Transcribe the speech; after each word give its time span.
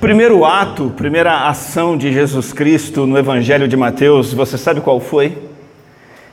Primeiro 0.00 0.46
ato, 0.46 0.90
primeira 0.96 1.46
ação 1.46 1.94
de 1.94 2.10
Jesus 2.10 2.54
Cristo 2.54 3.06
no 3.06 3.18
Evangelho 3.18 3.68
de 3.68 3.76
Mateus, 3.76 4.32
você 4.32 4.56
sabe 4.56 4.80
qual 4.80 4.98
foi? 4.98 5.36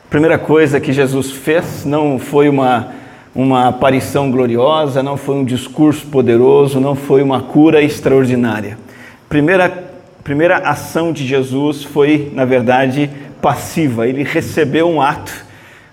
Primeira 0.09 0.37
coisa 0.37 0.79
que 0.79 0.93
Jesus 0.93 1.31
fez 1.31 1.83
não 1.83 2.17
foi 2.17 2.47
uma, 2.47 2.93
uma 3.35 3.67
aparição 3.67 4.31
gloriosa, 4.31 5.03
não 5.03 5.17
foi 5.17 5.35
um 5.35 5.43
discurso 5.43 6.07
poderoso, 6.07 6.79
não 6.79 6.95
foi 6.95 7.21
uma 7.21 7.41
cura 7.41 7.81
extraordinária. 7.81 8.77
Primeira, 9.27 9.91
primeira 10.23 10.59
ação 10.59 11.11
de 11.11 11.27
Jesus 11.27 11.83
foi, 11.83 12.31
na 12.33 12.45
verdade, 12.45 13.09
passiva, 13.41 14.07
ele 14.07 14.23
recebeu 14.23 14.87
um 14.87 15.01
ato. 15.01 15.45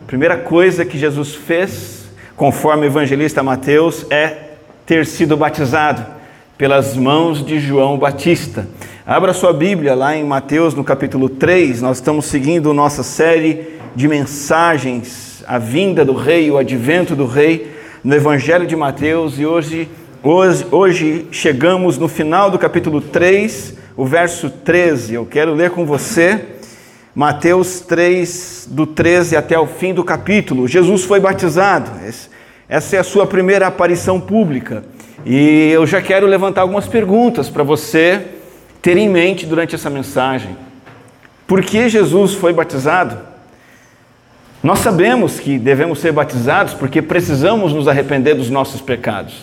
Primeira 0.06 0.36
coisa 0.36 0.84
que 0.84 0.96
Jesus 0.96 1.34
fez, 1.34 2.09
conforme 2.36 2.84
o 2.84 2.86
evangelista 2.86 3.43
Mateus, 3.43 4.06
é 4.11 4.52
ter 4.86 5.04
sido 5.04 5.36
batizado 5.36 6.14
pelas 6.57 6.96
mãos 6.96 7.45
de 7.45 7.59
João 7.59 7.98
Batista. 7.98 8.68
Abra 9.04 9.32
sua 9.32 9.53
Bíblia 9.53 9.95
lá 9.95 10.17
em 10.17 10.25
Mateus, 10.25 10.72
no 10.72 10.85
capítulo 10.85 11.29
3, 11.29 11.82
nós 11.82 11.96
estamos 11.96 12.26
seguindo 12.26 12.72
nossa 12.72 13.03
série 13.03 13.81
de 13.95 14.07
mensagens, 14.07 15.43
a 15.48 15.59
vinda 15.59 16.04
do 16.04 16.14
rei, 16.14 16.50
o 16.50 16.57
advento 16.57 17.17
do 17.17 17.26
rei, 17.26 17.75
no 18.04 18.14
Evangelho 18.14 18.67
de 18.67 18.76
Mateus, 18.76 19.39
e 19.39 19.45
hoje, 19.45 19.89
hoje, 20.22 20.64
hoje 20.71 21.26
chegamos 21.32 21.98
no 21.98 22.07
final 22.07 22.50
do 22.50 22.59
capítulo 22.59 23.00
3, 23.00 23.75
o 23.96 24.07
verso 24.07 24.48
13. 24.48 25.14
Eu 25.14 25.26
quero 25.26 25.54
ler 25.54 25.71
com 25.71 25.84
você 25.84 26.40
Mateus 27.14 27.81
3, 27.81 28.68
do 28.71 28.86
13 28.86 29.36
até 29.36 29.59
o 29.59 29.67
fim 29.67 29.93
do 29.93 30.04
capítulo. 30.04 30.68
Jesus 30.68 31.03
foi 31.03 31.18
batizado, 31.18 31.90
essa 32.69 32.97
é 32.97 32.98
a 33.00 33.05
sua 33.05 33.27
primeira 33.27 33.67
aparição 33.67 34.20
pública. 34.20 34.94
E 35.25 35.70
eu 35.70 35.86
já 35.86 36.00
quero 36.00 36.27
levantar 36.27 36.62
algumas 36.62 36.86
perguntas 36.86 37.48
para 37.48 37.62
você 37.62 38.27
ter 38.81 38.97
em 38.97 39.09
mente 39.09 39.47
durante 39.47 39.75
essa 39.75 39.91
mensagem. 39.91 40.56
Por 41.47 41.62
que 41.62 41.89
Jesus 41.89 42.34
foi 42.34 42.53
batizado? 42.53 43.19
Nós 44.62 44.79
sabemos 44.79 45.39
que 45.39 45.59
devemos 45.59 45.98
ser 45.98 46.12
batizados 46.12 46.75
porque 46.75 47.03
precisamos 47.03 47.73
nos 47.73 47.87
arrepender 47.87 48.34
dos 48.34 48.48
nossos 48.48 48.81
pecados. 48.81 49.34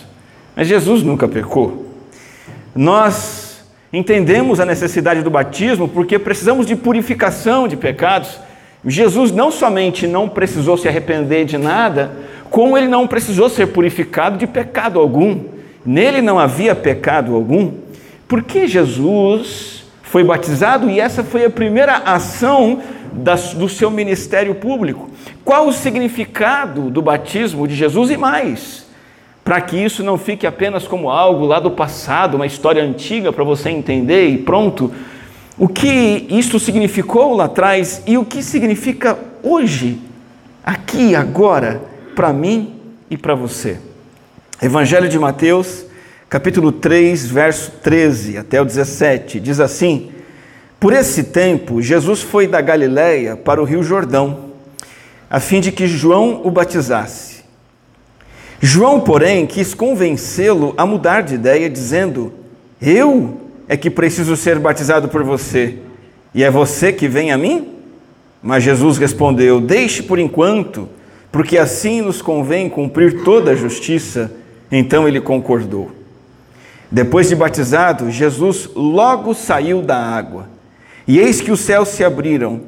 Mas 0.56 0.68
Jesus 0.68 1.04
nunca 1.04 1.28
pecou. 1.28 1.94
Nós 2.76 3.52
Entendemos 3.94 4.62
a 4.62 4.66
necessidade 4.66 5.22
do 5.22 5.30
batismo 5.30 5.88
porque 5.88 6.18
precisamos 6.18 6.66
de 6.66 6.78
purificação 6.78 7.68
de 7.68 7.76
pecados. 7.76 8.40
Jesus 8.86 9.34
não 9.34 9.52
somente 9.52 10.08
não 10.08 10.30
precisou 10.30 10.78
se 10.78 10.88
arrepender 10.88 11.44
de 11.44 11.58
nada, 11.58 12.12
como 12.50 12.78
ele 12.78 12.88
não 12.88 13.06
precisou 13.06 13.50
ser 13.50 13.68
purificado 13.68 14.38
de 14.38 14.48
pecado 14.48 14.98
algum. 14.98 15.44
Nele 15.86 16.22
não 16.22 16.38
havia 16.40 16.76
pecado 16.76 17.36
algum. 17.36 17.72
Por 18.28 18.44
que 18.44 18.68
Jesus 18.68 19.86
foi 20.04 20.24
batizado 20.24 20.90
e 20.90 21.00
essa 21.00 21.24
foi 21.24 21.46
a 21.46 21.50
primeira 21.50 21.98
ação 21.98 22.82
do 23.56 23.68
seu 23.68 23.90
ministério 23.90 24.56
público? 24.56 25.10
Qual 25.44 25.68
o 25.68 25.74
significado 25.74 26.90
do 26.90 27.02
batismo 27.02 27.68
de 27.68 27.76
Jesus 27.76 28.10
e 28.10 28.18
mais? 28.18 28.82
para 29.44 29.60
que 29.60 29.76
isso 29.76 30.04
não 30.04 30.18
fique 30.18 30.46
apenas 30.46 30.88
como 30.88 31.10
algo 31.10 31.46
lá 31.46 31.60
do 31.60 31.72
passado, 31.72 32.36
uma 32.36 32.46
história 32.46 32.84
antiga 32.84 33.34
para 33.34 33.44
você 33.44 33.70
entender 33.70 34.28
e 34.30 34.38
pronto. 34.38 34.92
O 35.58 35.68
que 35.68 36.28
isso 36.30 36.60
significou 36.60 37.36
lá 37.36 37.46
atrás 37.46 38.04
e 38.06 38.18
o 38.18 38.26
que 38.26 38.42
significa 38.44 39.18
hoje, 39.44 40.00
aqui, 40.64 41.16
agora, 41.16 41.82
para 42.16 42.32
mim 42.32 42.76
e 43.10 43.18
para 43.18 43.36
você. 43.36 43.80
Evangelho 44.62 45.10
de 45.10 45.18
Mateus, 45.18 45.88
capítulo 46.30 46.72
3, 46.72 47.26
verso 47.26 47.72
13 47.82 48.38
até 48.38 48.62
o 48.62 48.66
17, 48.66 49.40
diz 49.40 49.60
assim: 49.60 50.12
Por 50.80 50.94
esse 50.94 51.24
tempo, 51.24 51.82
Jesus 51.82 52.22
foi 52.22 52.46
da 52.46 52.62
Galiléia 52.62 53.36
para 53.36 53.60
o 53.60 53.66
Rio 53.66 53.82
Jordão, 53.82 54.52
a 55.28 55.40
fim 55.40 55.60
de 55.60 55.72
que 55.72 55.88
João 55.88 56.42
o 56.44 56.52
batizasse. 56.52 57.42
João, 58.62 59.00
porém, 59.00 59.48
quis 59.48 59.74
convencê-lo 59.74 60.76
a 60.78 60.86
mudar 60.86 61.22
de 61.22 61.34
ideia, 61.34 61.68
dizendo: 61.68 62.32
Eu 62.80 63.42
é 63.68 63.76
que 63.76 63.90
preciso 63.90 64.38
ser 64.38 64.60
batizado 64.60 65.10
por 65.10 65.24
você, 65.24 65.80
e 66.36 66.44
é 66.44 66.52
você 66.52 66.94
que 66.94 67.08
vem 67.08 67.32
a 67.32 67.38
mim? 67.38 67.78
Mas 68.44 68.64
Jesus 68.64 69.00
respondeu: 69.00 69.60
Deixe 69.60 70.04
por 70.04 70.20
enquanto, 70.20 70.88
porque 71.32 71.58
assim 71.58 72.00
nos 72.00 72.22
convém 72.22 72.70
cumprir 72.70 73.24
toda 73.24 73.50
a 73.50 73.56
justiça. 73.56 74.40
Então 74.72 75.08
ele 75.08 75.20
concordou. 75.20 75.92
Depois 76.90 77.30
de 77.30 77.36
batizado, 77.36 78.12
Jesus 78.12 78.70
logo 78.76 79.34
saiu 79.34 79.82
da 79.82 79.98
água. 79.98 80.50
E 81.08 81.20
eis 81.20 81.42
que 81.42 81.52
os 81.52 81.62
céus 81.62 81.90
se 81.90 82.04
abriram, 82.04 82.62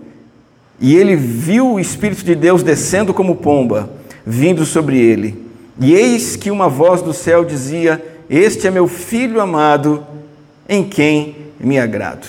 e 0.80 0.96
ele 0.96 1.16
viu 1.16 1.74
o 1.74 1.80
Espírito 1.80 2.24
de 2.26 2.36
Deus 2.36 2.64
descendo 2.64 3.14
como 3.14 3.36
pomba, 3.36 3.90
vindo 4.26 4.66
sobre 4.66 5.00
ele. 5.00 5.44
E 5.80 5.94
eis 5.94 6.36
que 6.36 6.52
uma 6.52 6.68
voz 6.68 7.02
do 7.02 7.14
céu 7.14 7.46
dizia: 7.46 8.04
Este 8.30 8.68
é 8.68 8.72
meu 8.72 8.88
filho 8.88 9.40
amado, 9.40 10.06
em 10.68 10.84
quem 10.84 11.36
me 11.60 11.80
agrado. 11.80 12.28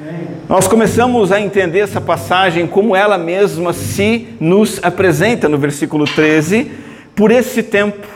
Amém. 0.00 0.26
Nós 0.48 0.68
começamos 0.68 1.32
a 1.32 1.40
entender 1.40 1.80
essa 1.80 2.00
passagem 2.00 2.66
como 2.66 2.94
ela 2.94 3.18
mesma 3.18 3.72
se 3.72 4.28
nos 4.38 4.78
apresenta 4.82 5.48
no 5.48 5.58
versículo 5.58 6.04
13, 6.04 6.70
por 7.14 7.30
esse 7.30 7.62
tempo. 7.62 8.15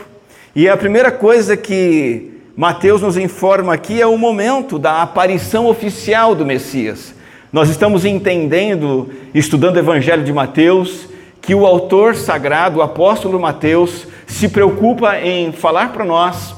E 0.53 0.67
a 0.67 0.75
primeira 0.75 1.09
coisa 1.09 1.55
que 1.55 2.29
Mateus 2.57 3.01
nos 3.01 3.15
informa 3.15 3.73
aqui 3.73 4.01
é 4.01 4.05
o 4.05 4.17
momento 4.17 4.77
da 4.77 5.01
aparição 5.01 5.65
oficial 5.65 6.35
do 6.35 6.45
Messias. 6.45 7.15
Nós 7.53 7.69
estamos 7.69 8.03
entendendo, 8.03 9.09
estudando 9.33 9.77
o 9.77 9.79
Evangelho 9.79 10.25
de 10.25 10.33
Mateus, 10.33 11.07
que 11.41 11.55
o 11.55 11.65
autor 11.65 12.17
sagrado, 12.17 12.79
o 12.79 12.81
apóstolo 12.81 13.39
Mateus, 13.39 14.05
se 14.27 14.49
preocupa 14.49 15.17
em 15.21 15.53
falar 15.53 15.93
para 15.93 16.03
nós 16.03 16.53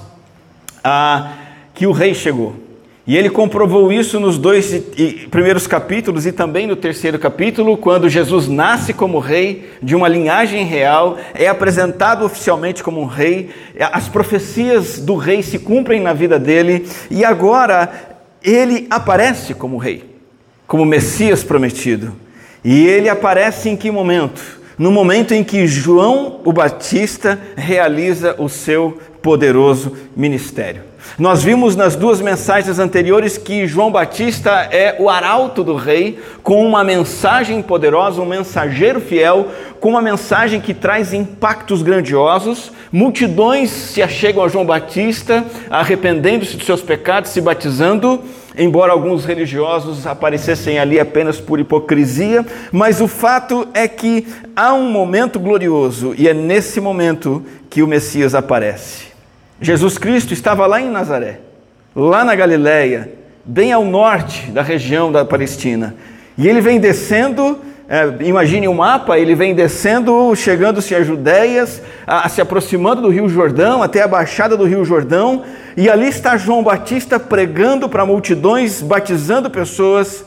ah, 0.84 1.34
que 1.76 1.86
o 1.86 1.92
rei 1.92 2.16
chegou. 2.16 2.62
E 3.06 3.18
ele 3.18 3.30
comprovou 3.30 3.91
isso 3.91 4.18
nos 4.18 4.38
dois 4.38 4.81
primeiros 5.30 5.68
capítulos 5.68 6.25
e 6.25 6.31
também 6.31 6.66
no 6.66 6.75
terceiro 6.75 7.19
capítulo, 7.19 7.75
quando 7.75 8.08
Jesus 8.08 8.47
nasce 8.47 8.94
como 8.94 9.19
rei 9.19 9.69
de 9.81 9.94
uma 9.94 10.08
linhagem 10.08 10.66
real, 10.66 11.18
é 11.34 11.47
apresentado 11.47 12.24
oficialmente 12.24 12.81
como 12.81 13.02
um 13.02 13.06
rei, 13.06 13.50
as 13.91 14.08
profecias 14.08 15.00
do 15.00 15.16
rei 15.16 15.44
se 15.44 15.59
cumprem 15.59 16.00
na 16.00 16.14
vida 16.14 16.40
dele 16.40 16.88
e 17.12 17.25
agora 17.25 17.91
ele 18.41 18.88
aparece 18.90 19.53
como 19.53 19.78
rei, 19.78 20.06
como 20.66 20.85
Messias 20.85 21.44
prometido. 21.44 22.16
E 22.64 22.88
ele 22.88 23.09
aparece 23.09 23.68
em 23.68 23.75
que 23.75 23.91
momento? 23.91 24.64
no 24.78 24.91
momento 24.91 25.34
em 25.34 25.44
que 25.44 25.68
João 25.68 26.41
o 26.44 26.52
Batista 26.52 27.40
realiza 27.56 28.35
o 28.40 28.50
seu 28.50 29.00
poderoso 29.22 29.96
ministério. 30.16 30.93
Nós 31.18 31.44
vimos 31.44 31.75
nas 31.75 31.96
duas 31.96 32.19
mensagens 32.22 32.80
anteriores 32.80 33.38
que 33.38 33.68
João 33.68 33.91
Batista 33.91 34.68
é 34.72 34.96
o 35.00 35.09
arauto 35.09 35.64
do 35.64 35.75
rei, 35.75 36.19
com 36.41 36.66
uma 36.66 36.84
mensagem 36.84 37.62
poderosa, 37.62 38.22
um 38.22 38.25
mensageiro 38.25 39.00
fiel, 39.00 39.47
com 39.80 39.90
uma 39.90 40.02
mensagem 40.02 40.59
que 40.59 40.74
traz 40.74 41.14
impactos 41.14 41.84
grandiosos. 41.84 42.72
Multidões 42.91 43.69
se 43.69 44.02
achegam 44.02 44.44
a 44.44 44.47
João 44.47 44.66
Batista, 44.66 45.46
arrependendo-se 45.69 46.58
dos 46.58 46.66
seus 46.66 46.81
pecados, 46.81 47.31
se 47.31 47.41
batizando 47.41 48.22
embora 48.56 48.91
alguns 48.91 49.25
religiosos 49.25 50.06
aparecessem 50.06 50.78
ali 50.78 51.00
apenas 51.00 51.40
por 51.40 51.59
hipocrisia, 51.59 52.46
mas 52.72 53.02
o 53.02 53.08
fato 53.08 53.68
é 53.74 53.88
que 53.88 54.28
há 54.56 54.74
um 54.74 54.91
momento 54.91 55.40
glorioso 55.40 56.14
e 56.18 56.28
é 56.28 56.34
nesse 56.34 56.80
momento 56.80 57.44
que 57.70 57.81
o 57.81 57.88
Messias 57.88 58.35
aparece. 58.35 59.12
Jesus 59.63 59.97
Cristo 59.97 60.34
estava 60.34 60.68
lá 60.68 60.81
em 60.81 60.90
Nazaré, 60.90 61.40
lá 61.96 62.25
na 62.25 62.35
Galiléia, 62.35 63.14
bem 63.46 63.72
ao 63.72 63.85
norte 63.85 64.52
da 64.52 64.61
região 64.61 65.09
da 65.09 65.23
Palestina, 65.23 65.96
e 66.38 66.49
ele 66.49 66.59
vem 66.59 66.82
descendo 66.82 67.59
é, 67.88 68.26
imagine 68.26 68.67
o 68.67 68.72
um 68.72 68.76
mapa, 68.76 69.17
ele 69.20 69.35
vem 69.35 69.53
descendo, 69.53 70.34
chegando-se 70.35 70.96
a 70.96 71.03
Judéias, 71.03 71.82
a, 72.08 72.26
a, 72.26 72.29
se 72.29 72.41
aproximando 72.41 73.02
do 73.02 73.09
Rio 73.09 73.29
Jordão, 73.29 73.84
até 73.84 74.02
a 74.02 74.08
baixada 74.08 74.58
do 74.58 74.66
Rio 74.66 74.84
Jordão, 74.84 75.43
e 75.78 75.90
ali 75.90 76.08
está 76.08 76.35
João 76.35 76.64
Batista 76.64 77.20
pregando 77.20 77.88
para 77.88 78.05
multidões, 78.05 78.82
batizando 78.82 79.49
pessoas, 79.49 80.26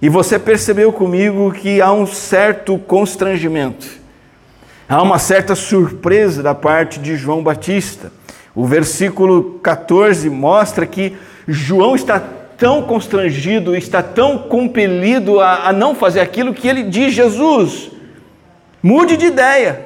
e 0.00 0.08
você 0.08 0.38
percebeu 0.38 0.92
comigo 0.92 1.52
que 1.52 1.80
há 1.80 1.92
um 1.92 2.06
certo 2.06 2.76
constrangimento, 2.76 3.86
há 4.88 5.00
uma 5.00 5.18
certa 5.18 5.54
surpresa 5.54 6.42
da 6.42 6.54
parte 6.54 7.00
de 7.00 7.16
João 7.16 7.42
Batista. 7.42 8.12
O 8.56 8.64
versículo 8.64 9.60
14 9.62 10.30
mostra 10.30 10.86
que 10.86 11.14
João 11.46 11.94
está 11.94 12.18
tão 12.18 12.82
constrangido, 12.82 13.76
está 13.76 14.02
tão 14.02 14.38
compelido 14.38 15.40
a, 15.40 15.68
a 15.68 15.72
não 15.74 15.94
fazer 15.94 16.20
aquilo 16.20 16.54
que 16.54 16.66
ele 16.66 16.82
diz: 16.82 17.12
Jesus, 17.12 17.90
mude 18.82 19.18
de 19.18 19.26
ideia. 19.26 19.84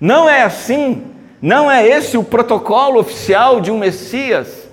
Não 0.00 0.26
é 0.26 0.42
assim. 0.42 1.02
Não 1.40 1.70
é 1.70 1.86
esse 1.86 2.16
o 2.16 2.24
protocolo 2.24 2.98
oficial 2.98 3.60
de 3.60 3.70
um 3.70 3.78
Messias. 3.78 4.68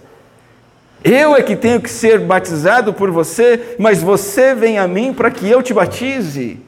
Eu 1.04 1.36
é 1.36 1.42
que 1.42 1.56
tenho 1.56 1.82
que 1.82 1.90
ser 1.90 2.20
batizado 2.20 2.94
por 2.94 3.12
você, 3.12 3.76
mas 3.78 4.02
você 4.02 4.56
vem 4.56 4.78
a 4.78 4.88
mim 4.88 5.14
para 5.14 5.30
que 5.30 5.50
eu 5.50 5.62
te 5.62 5.74
batize. 5.74 6.60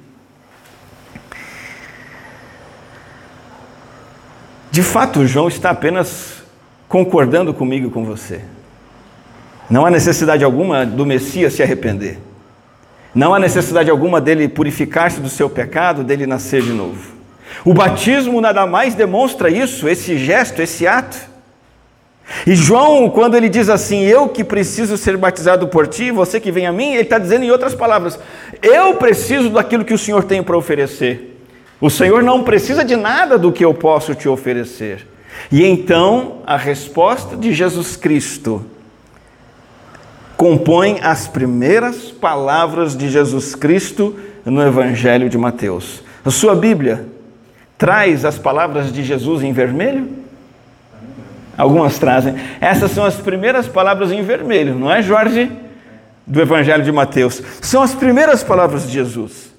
De 4.70 4.82
fato, 4.82 5.26
João 5.28 5.48
está 5.48 5.70
apenas 5.70 6.41
concordando 6.92 7.54
comigo 7.54 7.88
e 7.88 7.90
com 7.90 8.04
você. 8.04 8.42
Não 9.70 9.86
há 9.86 9.90
necessidade 9.90 10.44
alguma 10.44 10.86
do 10.86 11.06
Messias 11.06 11.54
se 11.54 11.64
arrepender. 11.64 12.20
Não 13.16 13.34
há 13.34 13.40
necessidade 13.40 13.90
alguma 13.90 14.20
dele 14.20 14.50
purificar-se 14.50 15.22
do 15.22 15.30
seu 15.30 15.50
pecado, 15.50 16.04
dele 16.04 16.28
nascer 16.28 16.62
de 16.62 16.74
novo. 16.74 17.14
O 17.64 17.74
batismo 17.74 18.42
nada 18.42 18.68
mais 18.68 18.94
demonstra 18.94 19.50
isso, 19.50 19.88
esse 19.88 20.18
gesto, 20.18 20.62
esse 20.62 20.86
ato. 20.86 21.18
E 22.46 22.54
João, 22.56 23.10
quando 23.10 23.38
ele 23.38 23.48
diz 23.48 23.70
assim, 23.70 24.02
eu 24.02 24.28
que 24.28 24.44
preciso 24.44 24.98
ser 24.98 25.16
batizado 25.16 25.70
por 25.70 25.88
ti, 25.88 26.12
você 26.12 26.42
que 26.42 26.52
vem 26.52 26.68
a 26.68 26.74
mim, 26.74 26.92
ele 26.92 27.04
está 27.04 27.18
dizendo 27.18 27.46
em 27.46 27.52
outras 27.52 27.74
palavras, 27.74 28.20
eu 28.62 28.96
preciso 28.96 29.50
daquilo 29.50 29.86
que 29.86 29.94
o 29.94 29.98
Senhor 29.98 30.26
tem 30.26 30.44
para 30.44 30.58
oferecer. 30.58 31.42
O 31.80 31.90
Senhor 31.90 32.22
não 32.22 32.44
precisa 32.44 32.84
de 32.84 32.98
nada 32.98 33.38
do 33.38 33.50
que 33.50 33.64
eu 33.64 33.74
posso 33.74 34.14
te 34.14 34.28
oferecer. 34.28 35.08
E 35.50 35.64
então 35.66 36.40
a 36.46 36.58
resposta 36.58 37.38
de 37.38 37.54
Jesus 37.54 37.96
Cristo 37.96 38.66
compõe 40.36 41.00
as 41.02 41.28
primeiras 41.28 42.10
palavras 42.10 42.98
de 42.98 43.10
Jesus 43.10 43.54
Cristo 43.54 44.16
no 44.44 44.62
Evangelho 44.62 45.30
de 45.30 45.38
Mateus. 45.38 46.04
A 46.26 46.32
sua 46.32 46.56
Bíblia 46.56 47.06
traz 47.78 48.26
as 48.26 48.38
palavras 48.38 48.92
de 48.92 49.04
Jesus 49.04 49.44
em 49.44 49.54
vermelho? 49.54 50.10
Algumas 51.58 52.00
trazem. 52.00 52.36
Essas 52.60 52.92
são 52.92 53.06
as 53.06 53.16
primeiras 53.16 53.68
palavras 53.68 54.12
em 54.12 54.24
vermelho, 54.24 54.74
não 54.74 54.92
é, 54.92 55.02
Jorge? 55.02 55.52
Do 56.26 56.42
Evangelho 56.42 56.84
de 56.84 56.92
Mateus. 56.92 57.42
São 57.62 57.84
as 57.84 57.94
primeiras 57.94 58.44
palavras 58.44 58.88
de 58.88 58.94
Jesus. 58.94 59.51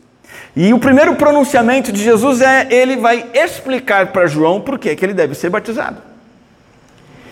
E 0.54 0.72
o 0.74 0.78
primeiro 0.78 1.14
pronunciamento 1.16 1.90
de 1.90 2.02
Jesus 2.02 2.40
é: 2.40 2.68
ele 2.70 2.96
vai 2.96 3.26
explicar 3.34 4.08
para 4.08 4.26
João 4.26 4.60
por 4.60 4.78
que 4.78 4.88
ele 4.88 5.14
deve 5.14 5.34
ser 5.34 5.50
batizado. 5.50 6.12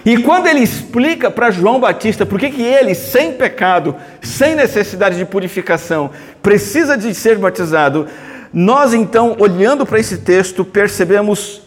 E 0.05 0.23
quando 0.23 0.47
ele 0.47 0.61
explica 0.61 1.31
para 1.31 1.51
João 1.51 1.79
Batista 1.79 2.25
por 2.25 2.39
que 2.41 2.63
ele, 2.63 2.95
sem 2.95 3.33
pecado, 3.35 3.95
sem 4.23 4.55
necessidade 4.55 5.17
de 5.19 5.27
purificação, 5.27 6.11
precisa 6.43 6.97
de 6.97 7.15
ser 7.15 7.37
batizado, 7.37 8.09
nós 8.53 8.95
então, 8.95 9.37
olhando 9.39 9.85
para 9.85 10.01
esse 10.01 10.19
texto, 10.19 10.65
percebemos 10.65 11.61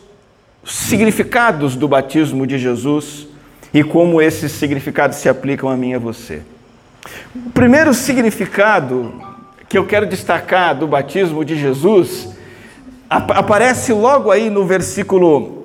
significados 0.65 1.75
do 1.75 1.87
batismo 1.87 2.47
de 2.47 2.57
Jesus 2.57 3.27
e 3.73 3.83
como 3.83 4.21
esses 4.21 4.51
significados 4.51 5.17
se 5.17 5.29
aplicam 5.29 5.69
a 5.69 5.77
mim 5.77 5.91
e 5.91 5.95
a 5.95 5.99
você. 5.99 6.41
O 7.35 7.51
primeiro 7.51 7.93
significado 7.93 9.13
que 9.73 9.77
eu 9.79 9.87
quero 9.87 10.05
destacar 10.05 10.77
do 10.77 10.85
batismo 10.85 11.43
de 11.43 11.59
Jesus 11.59 12.29
ap 13.09 13.31
aparece 13.31 13.91
logo 13.91 14.29
aí 14.29 14.47
no 14.47 14.67
versículo 14.67 15.63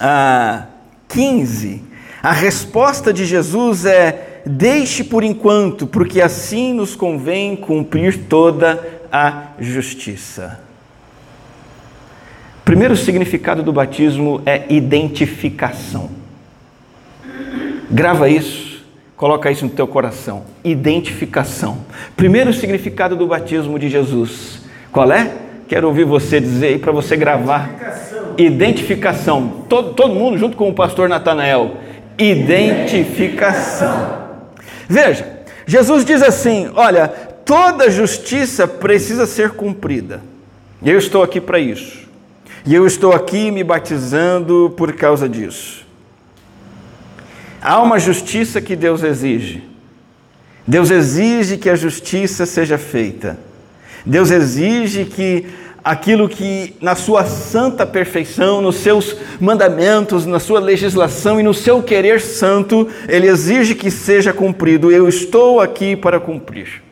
ah, 0.00 0.68
15. 1.06 1.84
A 2.22 2.32
resposta 2.32 3.12
de 3.12 3.26
Jesus 3.26 3.84
é: 3.84 4.40
Deixe 4.46 5.04
por 5.04 5.22
enquanto, 5.22 5.86
porque 5.86 6.22
assim 6.22 6.72
nos 6.72 6.96
convém 6.96 7.54
cumprir 7.54 8.20
toda 8.20 8.82
a 9.12 9.48
justiça. 9.58 10.58
Primeiro 12.64 12.96
significado 12.96 13.62
do 13.62 13.70
batismo 13.70 14.40
é 14.46 14.64
identificação. 14.72 16.08
Grava 17.90 18.30
isso, 18.30 18.71
coloca 19.22 19.50
isso 19.52 19.66
no 19.66 19.70
teu 19.70 19.86
coração. 19.86 20.42
Identificação. 20.64 21.78
Primeiro 22.16 22.52
significado 22.52 23.14
do 23.14 23.28
batismo 23.28 23.78
de 23.78 23.88
Jesus. 23.88 24.62
Qual 24.90 25.12
é? 25.12 25.30
Quero 25.68 25.86
ouvir 25.86 26.04
você 26.04 26.40
dizer 26.40 26.66
aí 26.66 26.78
para 26.80 26.90
você 26.90 27.16
gravar. 27.16 27.70
Identificação. 27.70 28.34
Identificação. 28.36 29.48
Todo, 29.68 29.94
todo 29.94 30.12
mundo 30.12 30.36
junto 30.38 30.56
com 30.56 30.68
o 30.68 30.74
pastor 30.74 31.08
Natanael. 31.08 31.76
Identificação. 32.18 34.18
Veja, 34.88 35.44
Jesus 35.66 36.04
diz 36.04 36.20
assim: 36.20 36.68
olha, 36.74 37.06
toda 37.06 37.88
justiça 37.88 38.66
precisa 38.66 39.24
ser 39.24 39.50
cumprida. 39.50 40.20
E 40.82 40.90
eu 40.90 40.98
estou 40.98 41.22
aqui 41.22 41.40
para 41.40 41.60
isso. 41.60 42.08
E 42.66 42.74
eu 42.74 42.84
estou 42.84 43.12
aqui 43.12 43.52
me 43.52 43.62
batizando 43.62 44.74
por 44.76 44.92
causa 44.94 45.28
disso. 45.28 45.81
Há 47.62 47.80
uma 47.80 47.98
justiça 47.98 48.60
que 48.60 48.74
Deus 48.74 49.02
exige. 49.04 49.62
Deus 50.66 50.90
exige 50.90 51.56
que 51.56 51.70
a 51.70 51.76
justiça 51.76 52.44
seja 52.44 52.76
feita. 52.76 53.38
Deus 54.04 54.30
exige 54.30 55.04
que 55.04 55.46
aquilo 55.84 56.28
que 56.28 56.76
na 56.80 56.94
sua 56.94 57.24
santa 57.24 57.86
perfeição, 57.86 58.60
nos 58.60 58.76
seus 58.76 59.16
mandamentos, 59.40 60.26
na 60.26 60.40
sua 60.40 60.60
legislação 60.60 61.38
e 61.38 61.42
no 61.42 61.54
seu 61.54 61.82
querer 61.82 62.20
santo, 62.20 62.88
ele 63.08 63.28
exige 63.28 63.74
que 63.74 63.90
seja 63.90 64.32
cumprido. 64.32 64.90
Eu 64.90 65.08
estou 65.08 65.60
aqui 65.60 65.94
para 65.94 66.18
cumprir. 66.18 66.82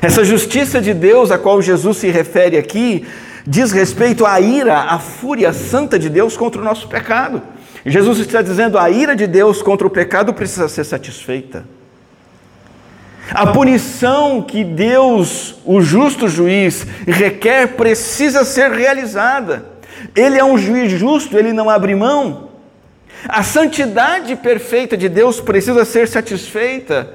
Essa 0.00 0.24
justiça 0.24 0.80
de 0.80 0.94
Deus 0.94 1.30
a 1.30 1.38
qual 1.38 1.60
Jesus 1.60 1.96
se 1.96 2.08
refere 2.08 2.56
aqui 2.56 3.04
diz 3.46 3.70
respeito 3.70 4.26
à 4.26 4.40
ira, 4.40 4.78
à 4.80 4.98
fúria 4.98 5.52
santa 5.52 5.98
de 5.98 6.08
Deus 6.08 6.36
contra 6.36 6.60
o 6.60 6.64
nosso 6.64 6.88
pecado. 6.88 7.40
Jesus 7.86 8.18
está 8.18 8.42
dizendo: 8.42 8.78
a 8.78 8.90
ira 8.90 9.14
de 9.14 9.26
Deus 9.26 9.62
contra 9.62 9.86
o 9.86 9.90
pecado 9.90 10.34
precisa 10.34 10.68
ser 10.68 10.84
satisfeita. 10.84 11.64
A 13.30 13.46
punição 13.48 14.42
que 14.42 14.62
Deus, 14.62 15.56
o 15.64 15.80
justo 15.80 16.28
juiz, 16.28 16.86
requer 17.06 17.76
precisa 17.76 18.44
ser 18.44 18.70
realizada. 18.70 19.66
Ele 20.14 20.38
é 20.38 20.44
um 20.44 20.56
juiz 20.56 20.92
justo, 20.92 21.36
ele 21.36 21.52
não 21.52 21.68
abre 21.68 21.94
mão. 21.94 22.50
A 23.28 23.42
santidade 23.42 24.36
perfeita 24.36 24.96
de 24.96 25.08
Deus 25.08 25.40
precisa 25.40 25.84
ser 25.84 26.06
satisfeita. 26.06 27.12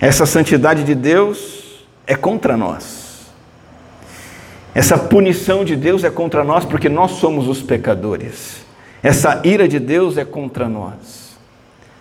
Essa 0.00 0.24
santidade 0.24 0.84
de 0.84 0.94
Deus 0.94 1.84
é 2.06 2.16
contra 2.16 2.56
nós. 2.56 3.01
Essa 4.74 4.96
punição 4.96 5.64
de 5.64 5.76
Deus 5.76 6.02
é 6.02 6.10
contra 6.10 6.42
nós 6.42 6.64
porque 6.64 6.88
nós 6.88 7.12
somos 7.12 7.46
os 7.46 7.60
pecadores. 7.60 8.64
Essa 9.02 9.40
ira 9.44 9.68
de 9.68 9.78
Deus 9.78 10.16
é 10.16 10.24
contra 10.24 10.68
nós. 10.68 11.36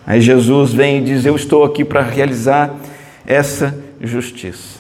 Aí 0.07 0.21
Jesus 0.21 0.73
vem 0.73 1.00
e 1.00 1.01
diz: 1.01 1.25
Eu 1.25 1.35
estou 1.35 1.63
aqui 1.63 1.83
para 1.83 2.01
realizar 2.01 2.73
essa 3.25 3.78
justiça. 3.99 4.80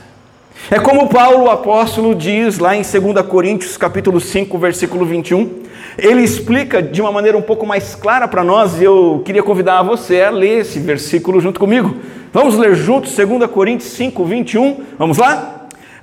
É 0.69 0.79
como 0.79 1.09
Paulo, 1.09 1.45
o 1.45 1.49
apóstolo, 1.49 2.15
diz 2.15 2.59
lá 2.59 2.75
em 2.75 2.81
2 2.81 3.25
Coríntios, 3.27 3.75
capítulo 3.75 4.21
5, 4.21 4.57
versículo 4.57 5.05
21. 5.05 5.61
Ele 5.97 6.21
explica 6.21 6.81
de 6.81 7.01
uma 7.01 7.11
maneira 7.11 7.37
um 7.37 7.41
pouco 7.41 7.65
mais 7.65 7.95
clara 7.95 8.27
para 8.27 8.43
nós, 8.43 8.79
e 8.79 8.83
eu 8.83 9.21
queria 9.25 9.43
convidar 9.43 9.81
você 9.83 10.21
a 10.21 10.29
ler 10.29 10.59
esse 10.59 10.79
versículo 10.79 11.41
junto 11.41 11.59
comigo. 11.59 11.97
Vamos 12.31 12.57
ler 12.57 12.75
juntos 12.75 13.13
2 13.15 13.49
Coríntios 13.51 13.91
5, 13.91 14.23
21. 14.23 14.83
Vamos 14.97 15.17
lá? 15.17 15.60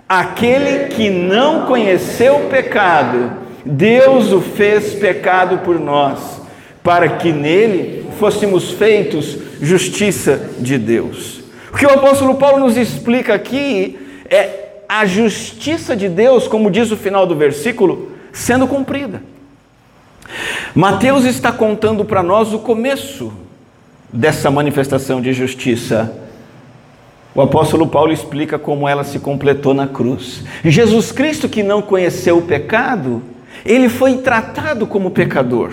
Aquele 0.08 0.86
que 0.86 1.10
não 1.10 1.66
conheceu 1.66 2.36
o 2.36 2.48
pecado, 2.48 3.32
Deus 3.64 4.32
o 4.32 4.40
fez 4.40 4.94
pecado 4.94 5.58
por 5.58 5.78
nós, 5.78 6.40
para 6.82 7.08
que 7.10 7.30
nele 7.30 8.06
fôssemos 8.18 8.70
feitos 8.70 9.36
justiça 9.60 10.50
de 10.58 10.78
Deus. 10.78 11.42
O 11.70 11.76
que 11.76 11.84
o 11.84 11.90
apóstolo 11.90 12.36
Paulo 12.36 12.60
nos 12.60 12.76
explica 12.76 13.34
aqui 13.34 13.98
é 14.30 14.68
a 14.88 15.04
justiça 15.04 15.94
de 15.94 16.08
Deus, 16.08 16.48
como 16.48 16.70
diz 16.70 16.90
o 16.90 16.96
final 16.96 17.26
do 17.26 17.36
versículo, 17.36 18.12
sendo 18.32 18.66
cumprida. 18.66 19.22
Mateus 20.74 21.24
está 21.24 21.52
contando 21.52 22.04
para 22.04 22.22
nós 22.22 22.54
o 22.54 22.58
começo 22.58 23.32
dessa 24.10 24.50
manifestação 24.50 25.20
de 25.20 25.34
justiça 25.34 26.27
o 27.34 27.42
apóstolo 27.42 27.86
Paulo 27.86 28.12
explica 28.12 28.58
como 28.58 28.88
ela 28.88 29.04
se 29.04 29.18
completou 29.18 29.74
na 29.74 29.86
cruz. 29.86 30.42
Jesus 30.64 31.12
Cristo, 31.12 31.48
que 31.48 31.62
não 31.62 31.80
conheceu 31.80 32.38
o 32.38 32.42
pecado, 32.42 33.22
ele 33.64 33.88
foi 33.88 34.16
tratado 34.18 34.86
como 34.86 35.10
pecador. 35.10 35.72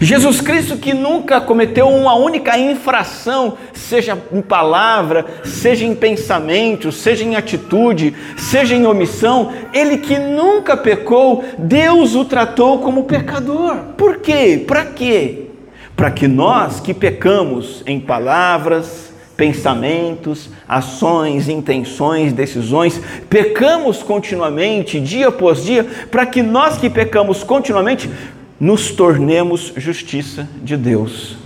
Jesus 0.00 0.40
Cristo, 0.40 0.76
que 0.76 0.94
nunca 0.94 1.40
cometeu 1.40 1.88
uma 1.88 2.14
única 2.14 2.58
infração, 2.58 3.56
seja 3.72 4.16
em 4.32 4.40
palavra, 4.40 5.26
seja 5.44 5.84
em 5.84 5.94
pensamento, 5.94 6.90
seja 6.90 7.24
em 7.24 7.36
atitude, 7.36 8.14
seja 8.36 8.74
em 8.74 8.86
omissão, 8.86 9.52
ele 9.72 9.98
que 9.98 10.18
nunca 10.18 10.76
pecou, 10.76 11.44
Deus 11.58 12.14
o 12.14 12.24
tratou 12.24 12.78
como 12.78 13.04
pecador. 13.04 13.76
Por 13.96 14.18
quê? 14.18 14.62
Para 14.66 14.86
quê? 14.86 15.46
Para 15.94 16.10
que 16.10 16.26
nós 16.26 16.80
que 16.80 16.94
pecamos 16.94 17.82
em 17.86 18.00
palavras, 18.00 19.09
pensamentos, 19.40 20.50
ações, 20.68 21.48
intenções, 21.48 22.30
decisões, 22.30 23.00
pecamos 23.30 24.02
continuamente, 24.02 25.00
dia 25.00 25.28
após 25.28 25.64
dia, 25.64 25.82
para 26.10 26.26
que 26.26 26.42
nós 26.42 26.76
que 26.76 26.90
pecamos 26.90 27.42
continuamente 27.42 28.10
nos 28.60 28.90
tornemos 28.90 29.72
justiça 29.78 30.46
de 30.62 30.76
Deus. 30.76 31.38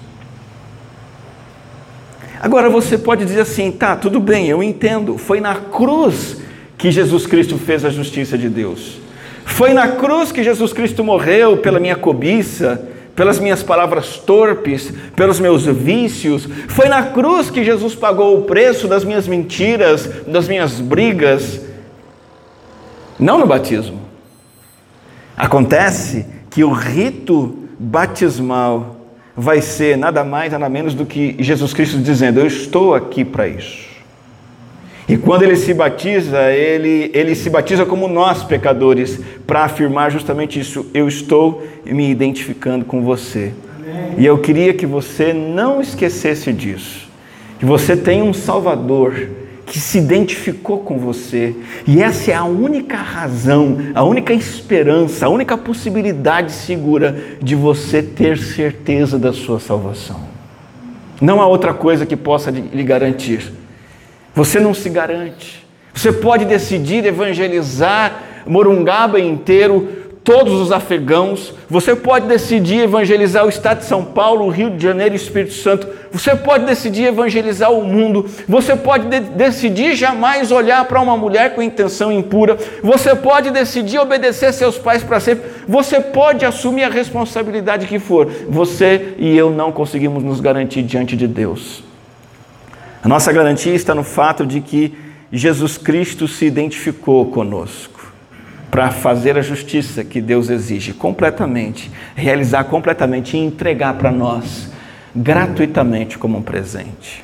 Agora 2.41 2.69
você 2.69 2.99
pode 2.99 3.25
dizer 3.25 3.43
assim, 3.43 3.71
tá, 3.71 3.95
tudo 3.95 4.19
bem, 4.19 4.49
eu 4.49 4.61
entendo, 4.61 5.17
foi 5.17 5.41
na 5.41 5.55
cruz 5.55 6.39
que 6.77 6.91
Jesus 6.91 7.29
Cristo 7.29 7.57
fez 7.57 7.85
a 7.85 7.91
justiça 7.91 8.37
de 8.37 8.49
Deus. 8.49 8.99
Foi 9.45 9.73
na 9.73 9.87
cruz 9.87 10.33
que 10.33 10.43
Jesus 10.43 10.73
Cristo 10.73 11.05
morreu 11.05 11.59
pela 11.59 11.79
minha 11.79 11.95
cobiça, 11.95 12.89
pelas 13.15 13.39
minhas 13.39 13.63
palavras 13.63 14.19
torpes, 14.19 14.93
pelos 15.15 15.39
meus 15.39 15.65
vícios. 15.65 16.49
Foi 16.69 16.89
na 16.89 17.03
cruz 17.03 17.51
que 17.51 17.65
Jesus 17.65 17.95
pagou 17.95 18.39
o 18.39 18.43
preço 18.43 18.89
das 18.89 19.05
minhas 19.05 19.29
mentiras, 19.29 20.09
das 20.27 20.49
minhas 20.49 20.81
brigas. 20.81 21.61
Não 23.19 23.39
no 23.39 23.47
batismo. 23.47 24.03
Acontece 25.37 26.27
que 26.51 26.65
o 26.65 26.73
rito 26.73 27.69
batismal 27.79 28.97
vai 29.37 29.61
ser 29.61 29.97
nada 29.97 30.23
mais, 30.23 30.53
nada 30.53 30.69
menos 30.69 30.95
do 30.95 31.05
que 31.05 31.37
Jesus 31.39 31.73
Cristo 31.73 31.99
dizendo: 31.99 32.41
Eu 32.41 32.47
estou 32.47 32.95
aqui 32.95 33.25
para 33.25 33.49
isso. 33.49 33.94
E 35.07 35.17
quando 35.17 35.43
ele 35.43 35.57
se 35.57 35.75
batiza, 35.75 36.51
ele, 36.51 37.11
ele 37.13 37.35
se 37.35 37.51
batiza 37.51 37.85
como 37.85 38.09
nós, 38.09 38.43
pecadores, 38.43 39.21
para 39.47 39.65
afirmar 39.65 40.11
justamente 40.11 40.59
isso: 40.59 40.87
eu 40.95 41.07
estou 41.07 41.63
me 41.85 42.11
identificando 42.11 42.85
com 42.85 43.03
você. 43.03 43.53
Amém. 43.77 44.15
E 44.17 44.25
eu 44.25 44.39
queria 44.39 44.73
que 44.73 44.87
você 44.87 45.33
não 45.33 45.81
esquecesse 45.81 46.53
disso. 46.53 47.09
Que 47.59 47.67
você 47.67 47.97
tem 47.97 48.23
um 48.23 48.33
Salvador 48.33 49.29
que 49.67 49.79
se 49.79 49.99
identificou 49.99 50.79
com 50.79 50.99
você. 50.99 51.55
E 51.87 52.03
essa 52.03 52.31
é 52.31 52.35
a 52.35 52.45
única 52.45 52.97
razão, 52.97 53.79
a 53.95 54.05
única 54.05 54.33
esperança, 54.33 55.27
a 55.27 55.29
única 55.29 55.57
possibilidade 55.57 56.53
segura 56.53 57.17
de 57.43 57.55
você 57.55 58.03
ter 58.03 58.39
certeza 58.39 59.19
da 59.19 59.33
sua 59.33 59.59
salvação. 59.61 60.21
Não 61.21 61.41
há 61.41 61.47
outra 61.47 61.73
coisa 61.73 62.05
que 62.05 62.17
possa 62.17 62.51
lhe 62.51 62.83
garantir. 62.83 63.53
Você 64.35 64.61
não 64.61 64.75
se 64.75 64.89
garante. 64.89 65.65
Você 65.93 66.13
pode 66.13 66.45
decidir 66.45 67.05
evangelizar 67.05 68.33
Morungaba 68.47 69.19
inteiro, 69.19 69.89
todos 70.23 70.55
os 70.55 70.73
afegãos. 70.73 71.53
Você 71.69 71.95
pode 71.95 72.27
decidir 72.27 72.81
evangelizar 72.83 73.45
o 73.45 73.49
estado 73.49 73.79
de 73.79 73.85
São 73.85 74.05
Paulo, 74.05 74.49
Rio 74.49 74.71
de 74.71 74.83
Janeiro 74.83 75.15
e 75.15 75.17
Espírito 75.17 75.55
Santo. 75.55 75.87
Você 76.13 76.35
pode 76.35 76.65
decidir 76.65 77.05
evangelizar 77.05 77.73
o 77.73 77.85
mundo. 77.85 78.27
Você 78.49 78.77
pode 78.77 79.09
de 79.09 79.21
decidir 79.21 79.95
jamais 79.95 80.51
olhar 80.51 80.85
para 80.87 81.01
uma 81.01 81.17
mulher 81.17 81.55
com 81.55 81.63
intenção 81.63 82.13
impura. 82.13 82.57
Você 82.83 83.15
pode 83.15 83.51
decidir 83.51 83.99
obedecer 83.99 84.53
seus 84.53 84.79
pais 84.79 85.03
para 85.03 85.21
sempre. 85.21 85.45
Você 85.69 86.01
pode 86.01 86.45
assumir 86.45 86.85
a 86.85 86.91
responsabilidade 86.91 87.87
que 87.87 87.99
for. 87.99 88.27
Você 88.49 89.15
e 89.19 89.37
eu 89.37 89.51
não 89.51 89.73
conseguimos 89.73 90.23
nos 90.23 90.41
garantir 90.41 90.83
diante 90.83 91.17
de 91.17 91.27
Deus. 91.27 91.94
A 93.05 93.09
nossa 93.09 93.31
garantia 93.31 93.75
está 93.75 93.95
no 93.95 94.03
fato 94.03 94.47
de 94.47 94.63
que 94.63 94.95
Jesus 95.31 95.77
Cristo 95.77 96.27
se 96.27 96.47
identificou 96.47 97.27
conosco 97.27 98.15
para 98.71 98.91
fazer 98.91 99.37
a 99.37 99.43
justiça 99.43 100.03
que 100.03 100.23
Deus 100.23 100.49
exige 100.49 100.95
completamente, 100.95 101.91
realizar 102.17 102.65
completamente 102.65 103.37
e 103.37 103.41
entregar 103.41 103.99
para 103.99 104.11
nós 104.11 104.71
gratuitamente 105.15 106.17
como 106.17 106.39
um 106.39 106.43
presente. 106.43 107.23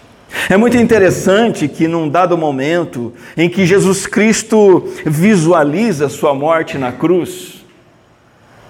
É 0.51 0.57
muito 0.59 0.77
interessante 0.77 1.67
que 1.67 1.89
num 1.89 2.11
dado 2.11 2.37
momento 2.37 3.15
em 3.35 3.49
que 3.49 3.65
Jesus 3.65 4.07
Cristo 4.07 4.87
visualiza 5.07 6.11
sua 6.11 6.35
morte 6.35 6.77
na 6.77 6.93
cruz, 6.93 7.60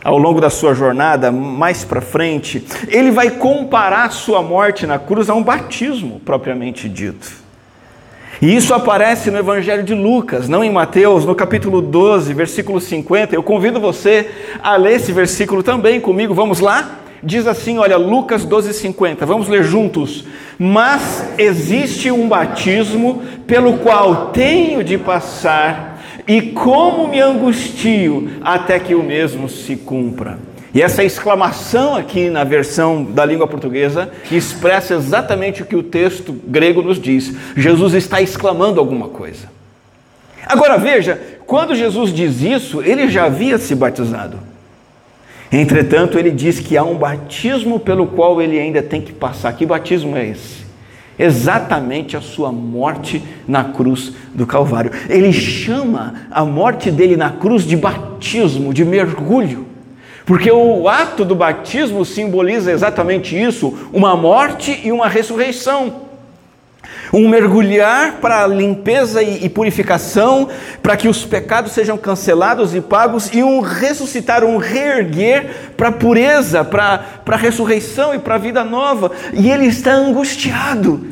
ao 0.03 0.17
longo 0.17 0.41
da 0.41 0.51
sua 0.51 0.75
jornada, 0.75 1.31
mais 1.31 1.85
para 1.85 2.01
frente, 2.01 2.65
ele 2.89 3.11
vai 3.11 3.31
comparar 3.31 4.11
sua 4.11 4.43
morte 4.43 4.87
na 4.87 4.99
cruz 4.99 5.29
a 5.29 5.35
um 5.35 5.43
batismo 5.43 6.21
propriamente 6.25 6.89
dito. 6.89 7.41
E 8.41 8.57
isso 8.57 8.73
aparece 8.73 9.31
no 9.31 9.39
Evangelho 9.39 9.83
de 9.83 9.93
Lucas, 9.95 10.49
não 10.49 10.65
em 10.65 10.73
Mateus, 10.73 11.27
no 11.27 11.35
capítulo 11.35 11.83
12, 11.83 12.33
versículo 12.33 12.81
50. 12.81 13.35
Eu 13.35 13.43
convido 13.43 13.79
você 13.79 14.31
a 14.63 14.77
ler 14.77 14.95
esse 14.95 15.13
versículo 15.13 15.63
também 15.63 16.01
comigo. 16.01 16.33
Vamos 16.33 16.59
lá? 16.59 17.01
Diz 17.23 17.47
assim, 17.47 17.77
olha, 17.77 17.99
Lucas 17.99 18.47
12, 18.47 18.73
50. 18.73 19.27
Vamos 19.27 19.47
ler 19.47 19.63
juntos. 19.63 20.25
Mas 20.59 21.23
existe 21.37 22.11
um 22.11 22.27
batismo 22.29 23.23
pelo 23.47 23.79
qual 23.79 24.29
tenho 24.29 24.83
de 24.83 24.97
passar 24.97 25.90
e 26.27 26.43
como 26.43 27.09
me 27.09 27.21
angustio 27.21 28.31
até 28.43 28.79
que 28.79 28.95
o 28.95 29.03
mesmo 29.03 29.49
se 29.49 29.77
cumpra. 29.77 30.39
E 30.73 30.81
essa 30.81 31.03
exclamação 31.03 31.97
aqui 31.97 32.31
na 32.31 32.45
versão 32.45 33.03
da 33.03 33.25
língua 33.25 33.47
portuguesa 33.47 34.11
expressa 34.31 34.95
exatamente 34.95 35.63
o 35.63 35.67
que 35.67 35.75
o 35.75 35.83
texto 35.83 36.33
grego 36.33 36.81
nos 36.81 37.01
diz. 37.01 37.35
Jesus 37.57 37.95
está 37.95 38.23
exclamando 38.23 38.79
alguma 38.79 39.09
coisa. 39.09 39.49
Agora 40.47 40.79
veja, 40.79 41.21
quando 41.45 41.75
Jesus 41.75 42.13
diz 42.13 42.41
isso, 42.41 42.81
ele 42.83 43.09
já 43.09 43.25
havia 43.25 43.59
se 43.59 43.75
batizado. 43.75 44.39
Entretanto, 45.51 46.17
ele 46.17 46.31
diz 46.31 46.61
que 46.61 46.77
há 46.77 46.85
um 46.85 46.95
batismo 46.95 47.81
pelo 47.81 48.07
qual 48.07 48.41
ele 48.41 48.59
ainda 48.59 48.81
tem 48.81 49.01
que 49.01 49.13
passar. 49.13 49.53
Que 49.53 49.67
batismo 49.67 50.17
é 50.17 50.29
esse? 50.29 50.70
Exatamente 51.21 52.17
a 52.17 52.21
sua 52.21 52.51
morte 52.51 53.23
na 53.47 53.63
cruz 53.65 54.13
do 54.35 54.47
Calvário. 54.47 54.91
Ele 55.09 55.33
chama 55.33 56.15
a 56.31 56.45
morte 56.45 56.91
dele 56.91 57.17
na 57.17 57.31
cruz 57.31 57.65
de 57.65 57.77
batismo, 57.77 58.73
de 58.73 58.85
mergulho. 58.85 59.67
Porque 60.25 60.51
o 60.51 60.89
ato 60.89 61.25
do 61.25 61.35
batismo 61.35 62.05
simboliza 62.05 62.73
exatamente 62.73 63.41
isso: 63.41 63.89
uma 63.93 64.17
morte 64.17 64.81
e 64.83 64.91
uma 64.91 65.09
ressurreição. 65.09 66.10
Um 67.13 67.29
mergulhar 67.29 68.19
para 68.21 68.47
limpeza 68.47 69.23
e 69.23 69.49
purificação, 69.49 70.49
para 70.83 70.97
que 70.97 71.09
os 71.09 71.25
pecados 71.25 71.73
sejam 71.73 71.99
cancelados 71.99 72.75
e 72.75 72.81
pagos, 72.81 73.31
e 73.33 73.43
um 73.43 73.61
ressuscitar, 73.61 74.45
um 74.45 74.59
reerguer 74.59 75.73
para 75.77 75.89
a 75.89 75.93
pureza, 75.93 76.65
para 76.65 77.05
a 77.27 77.37
ressurreição 77.37 78.15
e 78.15 78.19
para 78.19 78.37
a 78.37 78.39
vida 78.39 78.63
nova. 78.63 79.11
E 79.33 79.51
ele 79.51 79.67
está 79.67 79.93
angustiado 79.93 81.05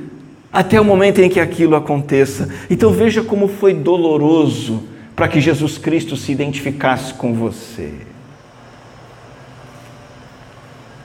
até 0.52 0.80
o 0.80 0.84
momento 0.84 1.20
em 1.20 1.28
que 1.28 1.40
aquilo 1.40 1.76
aconteça. 1.76 2.48
Então 2.70 2.92
veja 2.92 3.22
como 3.22 3.48
foi 3.48 3.74
doloroso 3.74 4.84
para 5.14 5.28
que 5.28 5.40
Jesus 5.40 5.78
Cristo 5.78 6.16
se 6.16 6.30
identificasse 6.30 7.12
com 7.14 7.34
você. 7.34 7.92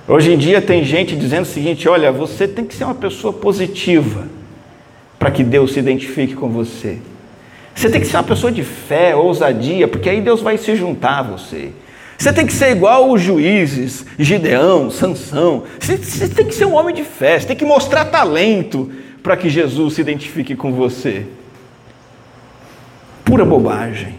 Hoje 0.08 0.34
em 0.34 0.38
dia 0.38 0.62
tem 0.62 0.84
gente 0.84 1.16
dizendo 1.16 1.44
o 1.44 1.48
seguinte: 1.48 1.88
olha, 1.88 2.12
você 2.12 2.48
tem 2.48 2.66
que 2.66 2.76
ser 2.76 2.84
uma 2.84 2.96
pessoa 2.96 3.34
positiva 3.34 4.28
para 5.24 5.32
que 5.32 5.42
Deus 5.42 5.72
se 5.72 5.80
identifique 5.80 6.36
com 6.36 6.50
você. 6.50 7.00
Você 7.74 7.90
tem 7.90 8.02
que 8.02 8.08
ser 8.08 8.18
uma 8.18 8.24
pessoa 8.24 8.52
de 8.52 8.62
fé, 8.62 9.16
ousadia, 9.16 9.88
porque 9.88 10.10
aí 10.10 10.20
Deus 10.20 10.42
vai 10.42 10.58
se 10.58 10.76
juntar 10.76 11.20
a 11.20 11.24
você. 11.24 11.72
Você 12.18 12.34
tem 12.34 12.46
que 12.46 12.52
ser 12.52 12.72
igual 12.72 13.10
os 13.10 13.22
juízes, 13.22 14.06
Gideão, 14.20 14.92
Sansão. 14.92 15.64
Você, 15.80 15.96
você 15.96 16.28
tem 16.28 16.46
que 16.46 16.54
ser 16.54 16.66
um 16.66 16.76
homem 16.76 16.94
de 16.94 17.06
fé, 17.06 17.40
você 17.40 17.48
tem 17.48 17.56
que 17.56 17.64
mostrar 17.64 18.04
talento 18.04 18.92
para 19.24 19.38
que 19.38 19.48
Jesus 19.48 19.94
se 19.94 20.02
identifique 20.02 20.58
com 20.58 20.74
você. 20.74 21.26
Pura 23.24 23.46
bobagem. 23.46 24.18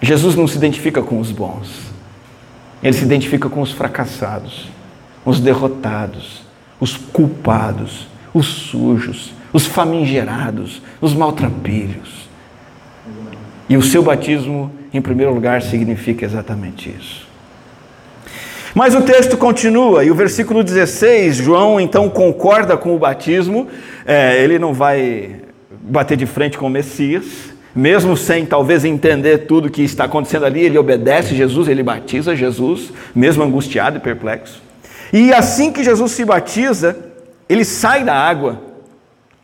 Jesus 0.00 0.36
não 0.36 0.46
se 0.46 0.56
identifica 0.56 1.02
com 1.02 1.18
os 1.18 1.32
bons, 1.32 1.90
ele 2.80 2.92
se 2.92 3.04
identifica 3.04 3.48
com 3.48 3.60
os 3.60 3.72
fracassados, 3.72 4.68
os 5.24 5.40
derrotados, 5.40 6.42
os 6.78 6.96
culpados, 6.96 8.11
os 8.34 8.46
sujos, 8.46 9.34
os 9.52 9.66
famigerados, 9.66 10.82
os 11.00 11.14
maltrapilhos. 11.14 12.28
E 13.68 13.76
o 13.76 13.82
seu 13.82 14.02
batismo, 14.02 14.70
em 14.92 15.00
primeiro 15.00 15.32
lugar, 15.32 15.62
significa 15.62 16.24
exatamente 16.24 16.90
isso. 16.90 17.26
Mas 18.74 18.94
o 18.94 19.02
texto 19.02 19.36
continua, 19.36 20.02
e 20.02 20.10
o 20.10 20.14
versículo 20.14 20.64
16, 20.64 21.36
João 21.36 21.78
então 21.78 22.08
concorda 22.08 22.76
com 22.76 22.94
o 22.94 22.98
batismo, 22.98 23.68
é, 24.06 24.42
ele 24.42 24.58
não 24.58 24.72
vai 24.72 25.36
bater 25.82 26.16
de 26.16 26.24
frente 26.24 26.56
com 26.56 26.66
o 26.66 26.70
Messias, 26.70 27.52
mesmo 27.74 28.16
sem 28.16 28.46
talvez 28.46 28.84
entender 28.84 29.46
tudo 29.46 29.70
que 29.70 29.82
está 29.82 30.04
acontecendo 30.04 30.46
ali, 30.46 30.60
ele 30.60 30.78
obedece 30.78 31.34
Jesus, 31.34 31.68
ele 31.68 31.82
batiza 31.82 32.34
Jesus, 32.34 32.92
mesmo 33.14 33.42
angustiado 33.42 33.98
e 33.98 34.00
perplexo. 34.00 34.62
E 35.12 35.32
assim 35.32 35.70
que 35.70 35.84
Jesus 35.84 36.12
se 36.12 36.24
batiza, 36.24 37.11
ele 37.52 37.64
sai 37.64 38.02
da 38.04 38.14
água. 38.14 38.60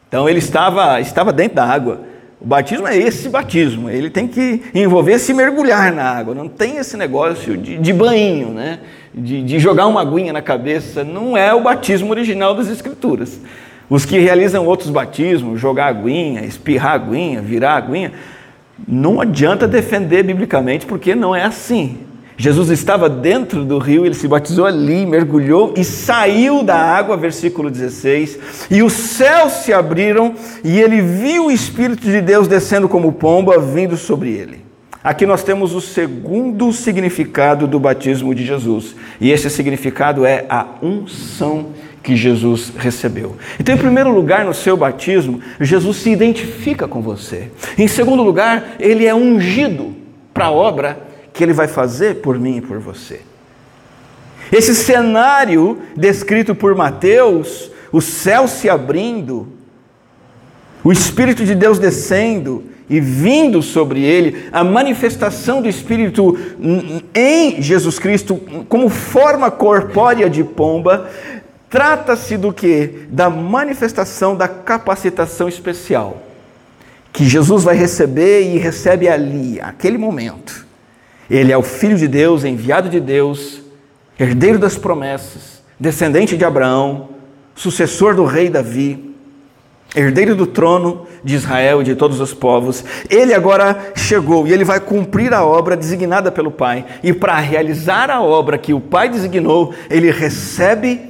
Então 0.09 0.29
ele 0.29 0.39
estava, 0.39 1.01
estava 1.01 1.33
dentro 1.33 1.57
da 1.57 1.65
água. 1.65 2.01
O 2.41 2.47
batismo 2.47 2.87
é 2.87 2.97
esse 2.97 3.29
batismo, 3.29 3.91
ele 3.91 4.11
tem 4.11 4.29
que 4.29 4.63
envolver 4.73 5.19
se 5.19 5.35
mergulhar 5.35 5.93
na 5.93 6.05
água, 6.05 6.37
não 6.37 6.49
tem 6.49 6.77
esse 6.77 6.97
negócio 6.97 7.57
de, 7.57 7.77
de 7.77 7.93
banho, 7.93 8.51
né? 8.51 8.79
De, 9.13 9.43
de, 9.43 9.59
jogar 9.59 9.89
uma 9.89 10.03
aguinha 10.03 10.33
na 10.33 10.41
cabeça, 10.41 11.03
não 11.03 11.37
é 11.37 11.53
o 11.53 11.61
batismo 11.61 12.11
original 12.11 12.55
das 12.55 12.69
Escrituras. 12.69 13.41
Os 13.91 14.07
que 14.07 14.21
realizam 14.21 14.65
outros 14.65 14.89
batismos, 14.89 15.61
jogar 15.61 15.87
aguinha, 15.87 16.45
espirrar 16.45 16.93
aguinha, 16.93 17.43
virar 17.43 17.75
aguinha, 17.75 18.13
não 18.87 19.21
adianta 19.21 19.67
defender 19.67 20.23
biblicamente, 20.23 20.87
porque 20.87 21.17
não 21.17 21.35
é 21.35 21.45
assim. 21.45 21.99
Jesus 22.41 22.71
estava 22.71 23.09
dentro 23.09 23.65
do 23.65 23.79
rio, 23.79 24.07
ele 24.07 24.15
se 24.15 24.29
batizou 24.29 24.65
ali, 24.65 25.05
mergulhou 25.05 25.75
e 25.77 25.83
saiu 25.83 26.63
da 26.63 26.77
água, 26.77 27.17
versículo 27.17 27.69
16. 27.69 28.69
E 28.71 28.81
os 28.81 28.93
céus 28.93 29.55
se 29.65 29.73
abriram 29.73 30.35
e 30.63 30.79
ele 30.81 31.03
viu 31.03 31.47
o 31.47 31.51
Espírito 31.51 32.07
de 32.07 32.21
Deus 32.21 32.47
descendo 32.47 32.89
como 32.89 33.11
pomba, 33.11 33.59
vindo 33.59 33.97
sobre 33.97 34.31
ele. 34.31 34.61
Aqui 35.03 35.27
nós 35.27 35.43
temos 35.43 35.75
o 35.75 35.81
segundo 35.81 36.73
significado 36.73 37.67
do 37.67 37.81
batismo 37.81 38.33
de 38.33 38.45
Jesus, 38.45 38.95
e 39.21 39.31
esse 39.31 39.49
significado 39.49 40.25
é 40.25 40.45
a 40.49 40.67
unção 40.83 41.69
que 42.03 42.15
Jesus 42.15 42.73
recebeu. 42.77 43.37
Então, 43.59 43.75
em 43.75 43.79
primeiro 43.79 44.13
lugar, 44.13 44.45
no 44.45 44.55
seu 44.55 44.77
batismo, 44.77 45.41
Jesus 45.61 45.99
se 45.99 46.11
identifica 46.11 46.87
com 46.87 47.01
você. 47.01 47.51
Em 47.77 47.89
segundo 47.89 48.23
lugar, 48.23 48.77
ele 48.79 49.07
é 49.07 49.15
ungido 49.15 49.95
para 50.33 50.47
a 50.47 50.53
obra 50.53 51.08
que 51.39 51.45
ele 51.45 51.53
vai 51.53 51.69
fazer 51.69 52.17
por 52.17 52.37
mim 52.37 52.57
e 52.57 52.61
por 52.61 52.81
você. 52.81 53.21
Esse 54.51 54.75
cenário 54.75 55.79
descrito 55.97 56.53
por 56.53 56.75
Mateus, 56.75 57.71
o 57.93 58.01
céu 58.01 58.49
se 58.49 58.69
abrindo, 58.69 59.47
o 60.83 60.91
Espírito 60.91 61.45
de 61.45 61.55
Deus 61.55 61.79
descendo 61.79 62.65
e 62.91 62.99
vindo 62.99 63.63
sobre 63.63 64.03
ele, 64.03 64.49
a 64.51 64.65
manifestação 64.65 65.63
do 65.63 65.69
Espírito 65.69 66.37
em 67.15 67.63
Jesus 67.63 68.01
Cristo 68.01 68.41
como 68.69 68.89
forma 68.89 69.49
corpórea 69.49 70.29
de 70.29 70.43
pomba, 70.43 71.09
trata-se 71.71 72.37
do 72.37 72.53
que? 72.53 73.07
Da 73.11 73.31
manifestação 73.31 74.35
da 74.35 74.49
capacitação 74.49 75.49
especial 75.49 76.21
que 77.13 77.25
Jesus 77.25 77.63
vai 77.63 77.77
receber 77.77 78.43
e 78.43 78.59
recebe 78.59 79.09
ali, 79.09 79.61
aquele 79.61 79.99
momento. 79.99 80.68
Ele 81.31 81.53
é 81.53 81.59
o 81.59 81.63
Filho 81.63 81.97
de 81.97 82.09
Deus, 82.09 82.45
enviado 82.45 82.89
de 82.89 83.01
Deus, 83.01 83.61
herdeiro 84.19 84.59
das 84.59 84.77
promessas, 84.77 85.63
descendente 85.79 86.37
de 86.37 86.45
Abraão, 86.45 87.11
sucessor 87.55 88.15
do 88.15 88.25
rei 88.25 88.49
Davi, 88.49 89.15
herdeiro 89.95 90.35
do 90.35 90.47
trono 90.47 91.07
de 91.23 91.35
Israel 91.35 91.81
e 91.81 91.85
de 91.85 91.95
todos 91.95 92.21
os 92.21 92.33
povos. 92.33 92.85
Ele 93.11 93.35
agora 93.35 93.93
chegou 93.97 94.47
e 94.47 94.53
ele 94.53 94.65
vai 94.65 94.81
cumprir 94.81 95.33
a 95.35 95.45
obra 95.45 95.77
designada 95.77 96.31
pelo 96.31 96.51
Pai. 96.51 96.85
E 97.03 97.13
para 97.13 97.39
realizar 97.39 98.11
a 98.11 98.23
obra 98.23 98.59
que 98.59 98.73
o 98.73 98.81
Pai 98.81 99.09
designou, 99.09 99.75
ele 99.91 100.11
recebe 100.11 101.01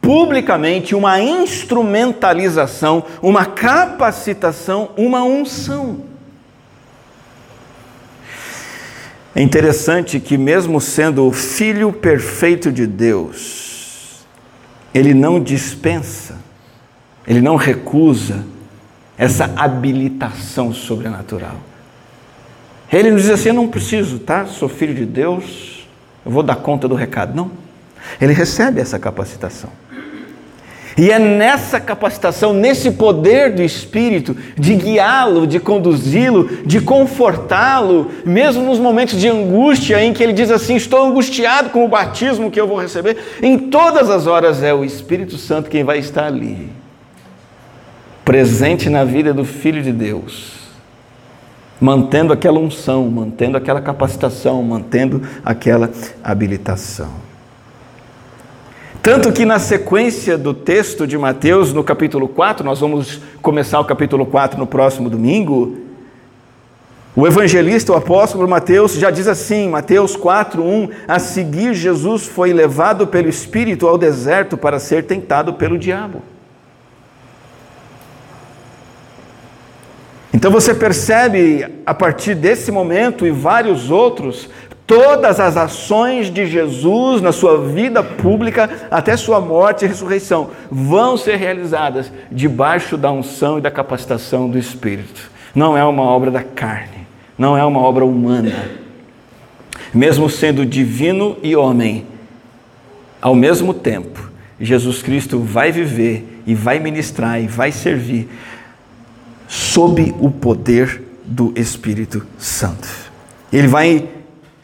publicamente 0.00 0.94
uma 0.94 1.20
instrumentalização, 1.20 3.04
uma 3.22 3.44
capacitação, 3.44 4.90
uma 4.96 5.22
unção. 5.22 6.09
É 9.34 9.40
interessante 9.42 10.18
que, 10.18 10.36
mesmo 10.36 10.80
sendo 10.80 11.26
o 11.26 11.32
Filho 11.32 11.92
perfeito 11.92 12.72
de 12.72 12.86
Deus, 12.86 14.26
ele 14.92 15.14
não 15.14 15.40
dispensa, 15.40 16.36
ele 17.26 17.40
não 17.40 17.54
recusa 17.54 18.44
essa 19.16 19.52
habilitação 19.56 20.72
sobrenatural. 20.72 21.56
Ele 22.92 23.10
nos 23.10 23.22
diz 23.22 23.30
assim: 23.30 23.50
Eu 23.50 23.54
não 23.54 23.68
preciso, 23.68 24.18
tá? 24.18 24.46
Sou 24.46 24.68
filho 24.68 24.94
de 24.94 25.06
Deus, 25.06 25.86
eu 26.24 26.32
vou 26.32 26.42
dar 26.42 26.56
conta 26.56 26.88
do 26.88 26.94
recado. 26.94 27.34
Não. 27.34 27.50
Ele 28.20 28.32
recebe 28.32 28.80
essa 28.80 28.98
capacitação. 28.98 29.70
E 31.00 31.10
é 31.10 31.18
nessa 31.18 31.80
capacitação, 31.80 32.52
nesse 32.52 32.90
poder 32.90 33.54
do 33.54 33.62
Espírito, 33.62 34.36
de 34.54 34.74
guiá-lo, 34.74 35.46
de 35.46 35.58
conduzi-lo, 35.58 36.58
de 36.66 36.78
confortá-lo, 36.78 38.10
mesmo 38.22 38.62
nos 38.66 38.78
momentos 38.78 39.18
de 39.18 39.26
angústia 39.26 40.04
em 40.04 40.12
que 40.12 40.22
ele 40.22 40.34
diz 40.34 40.50
assim: 40.50 40.76
Estou 40.76 41.02
angustiado 41.02 41.70
com 41.70 41.86
o 41.86 41.88
batismo 41.88 42.50
que 42.50 42.60
eu 42.60 42.68
vou 42.68 42.78
receber. 42.78 43.16
Em 43.42 43.56
todas 43.56 44.10
as 44.10 44.26
horas 44.26 44.62
é 44.62 44.74
o 44.74 44.84
Espírito 44.84 45.38
Santo 45.38 45.70
quem 45.70 45.82
vai 45.82 45.98
estar 45.98 46.26
ali, 46.26 46.70
presente 48.22 48.90
na 48.90 49.02
vida 49.02 49.32
do 49.32 49.46
Filho 49.46 49.82
de 49.82 49.92
Deus, 49.92 50.52
mantendo 51.80 52.30
aquela 52.30 52.58
unção, 52.58 53.08
mantendo 53.08 53.56
aquela 53.56 53.80
capacitação, 53.80 54.62
mantendo 54.62 55.22
aquela 55.42 55.88
habilitação. 56.22 57.29
Tanto 59.02 59.32
que 59.32 59.46
na 59.46 59.58
sequência 59.58 60.36
do 60.36 60.52
texto 60.52 61.06
de 61.06 61.16
Mateus, 61.16 61.72
no 61.72 61.82
capítulo 61.82 62.28
4, 62.28 62.62
nós 62.62 62.80
vamos 62.80 63.18
começar 63.40 63.80
o 63.80 63.84
capítulo 63.84 64.26
4 64.26 64.58
no 64.58 64.66
próximo 64.66 65.08
domingo. 65.08 65.78
O 67.16 67.26
evangelista, 67.26 67.92
o 67.92 67.96
apóstolo 67.96 68.46
Mateus, 68.46 68.92
já 68.92 69.10
diz 69.10 69.26
assim, 69.26 69.70
Mateus 69.70 70.14
4:1, 70.16 70.90
a 71.08 71.18
seguir 71.18 71.72
Jesus 71.72 72.26
foi 72.26 72.52
levado 72.52 73.06
pelo 73.06 73.28
Espírito 73.28 73.88
ao 73.88 73.96
deserto 73.96 74.58
para 74.58 74.78
ser 74.78 75.04
tentado 75.04 75.54
pelo 75.54 75.78
diabo. 75.78 76.20
Então 80.32 80.50
você 80.50 80.74
percebe 80.74 81.66
a 81.86 81.94
partir 81.94 82.34
desse 82.34 82.70
momento 82.70 83.26
e 83.26 83.30
vários 83.30 83.90
outros 83.90 84.48
Todas 84.90 85.38
as 85.38 85.56
ações 85.56 86.32
de 86.32 86.48
Jesus 86.48 87.22
na 87.22 87.30
sua 87.30 87.64
vida 87.64 88.02
pública, 88.02 88.88
até 88.90 89.16
sua 89.16 89.40
morte 89.40 89.84
e 89.84 89.88
ressurreição, 89.88 90.50
vão 90.68 91.16
ser 91.16 91.36
realizadas 91.36 92.10
debaixo 92.28 92.96
da 92.96 93.08
unção 93.12 93.58
e 93.58 93.60
da 93.60 93.70
capacitação 93.70 94.50
do 94.50 94.58
Espírito. 94.58 95.30
Não 95.54 95.78
é 95.78 95.84
uma 95.84 96.02
obra 96.02 96.28
da 96.28 96.42
carne, 96.42 97.06
não 97.38 97.56
é 97.56 97.64
uma 97.64 97.78
obra 97.78 98.04
humana. 98.04 98.68
Mesmo 99.94 100.28
sendo 100.28 100.66
divino 100.66 101.36
e 101.40 101.54
homem, 101.54 102.04
ao 103.22 103.36
mesmo 103.36 103.72
tempo, 103.72 104.28
Jesus 104.60 105.02
Cristo 105.02 105.38
vai 105.38 105.70
viver 105.70 106.42
e 106.44 106.52
vai 106.52 106.80
ministrar 106.80 107.40
e 107.40 107.46
vai 107.46 107.70
servir 107.70 108.28
sob 109.46 110.12
o 110.18 110.32
poder 110.32 111.00
do 111.24 111.52
Espírito 111.54 112.26
Santo. 112.36 112.88
Ele 113.52 113.68
vai 113.68 114.19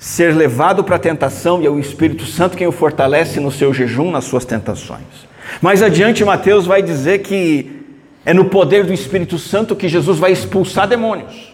ser 0.07 0.37
levado 0.37 0.85
para 0.85 0.95
a 0.95 1.01
tentação 1.01 1.61
e 1.61 1.67
é 1.67 1.69
o 1.69 1.81
Espírito 1.81 2.25
Santo 2.27 2.57
quem 2.57 2.69
o 2.69 2.71
fortalece 2.71 3.41
no 3.41 3.51
seu 3.51 3.75
jejum, 3.75 4.13
nas 4.13 4.23
suas 4.23 4.45
tentações. 4.45 5.03
Mais 5.61 5.83
adiante, 5.83 6.25
Mateus 6.25 6.65
vai 6.65 6.81
dizer 6.81 7.23
que 7.23 7.85
é 8.25 8.33
no 8.33 8.45
poder 8.45 8.85
do 8.85 8.93
Espírito 8.93 9.37
Santo 9.37 9.75
que 9.75 9.89
Jesus 9.89 10.21
vai 10.21 10.31
expulsar 10.31 10.87
demônios. 10.87 11.53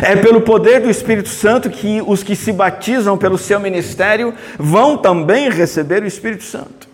É 0.00 0.16
pelo 0.16 0.40
poder 0.40 0.80
do 0.80 0.88
Espírito 0.88 1.28
Santo 1.28 1.68
que 1.68 2.02
os 2.06 2.22
que 2.22 2.34
se 2.34 2.50
batizam 2.50 3.18
pelo 3.18 3.36
seu 3.36 3.60
ministério 3.60 4.32
vão 4.58 4.96
também 4.96 5.50
receber 5.50 6.02
o 6.02 6.06
Espírito 6.06 6.44
Santo. 6.44 6.88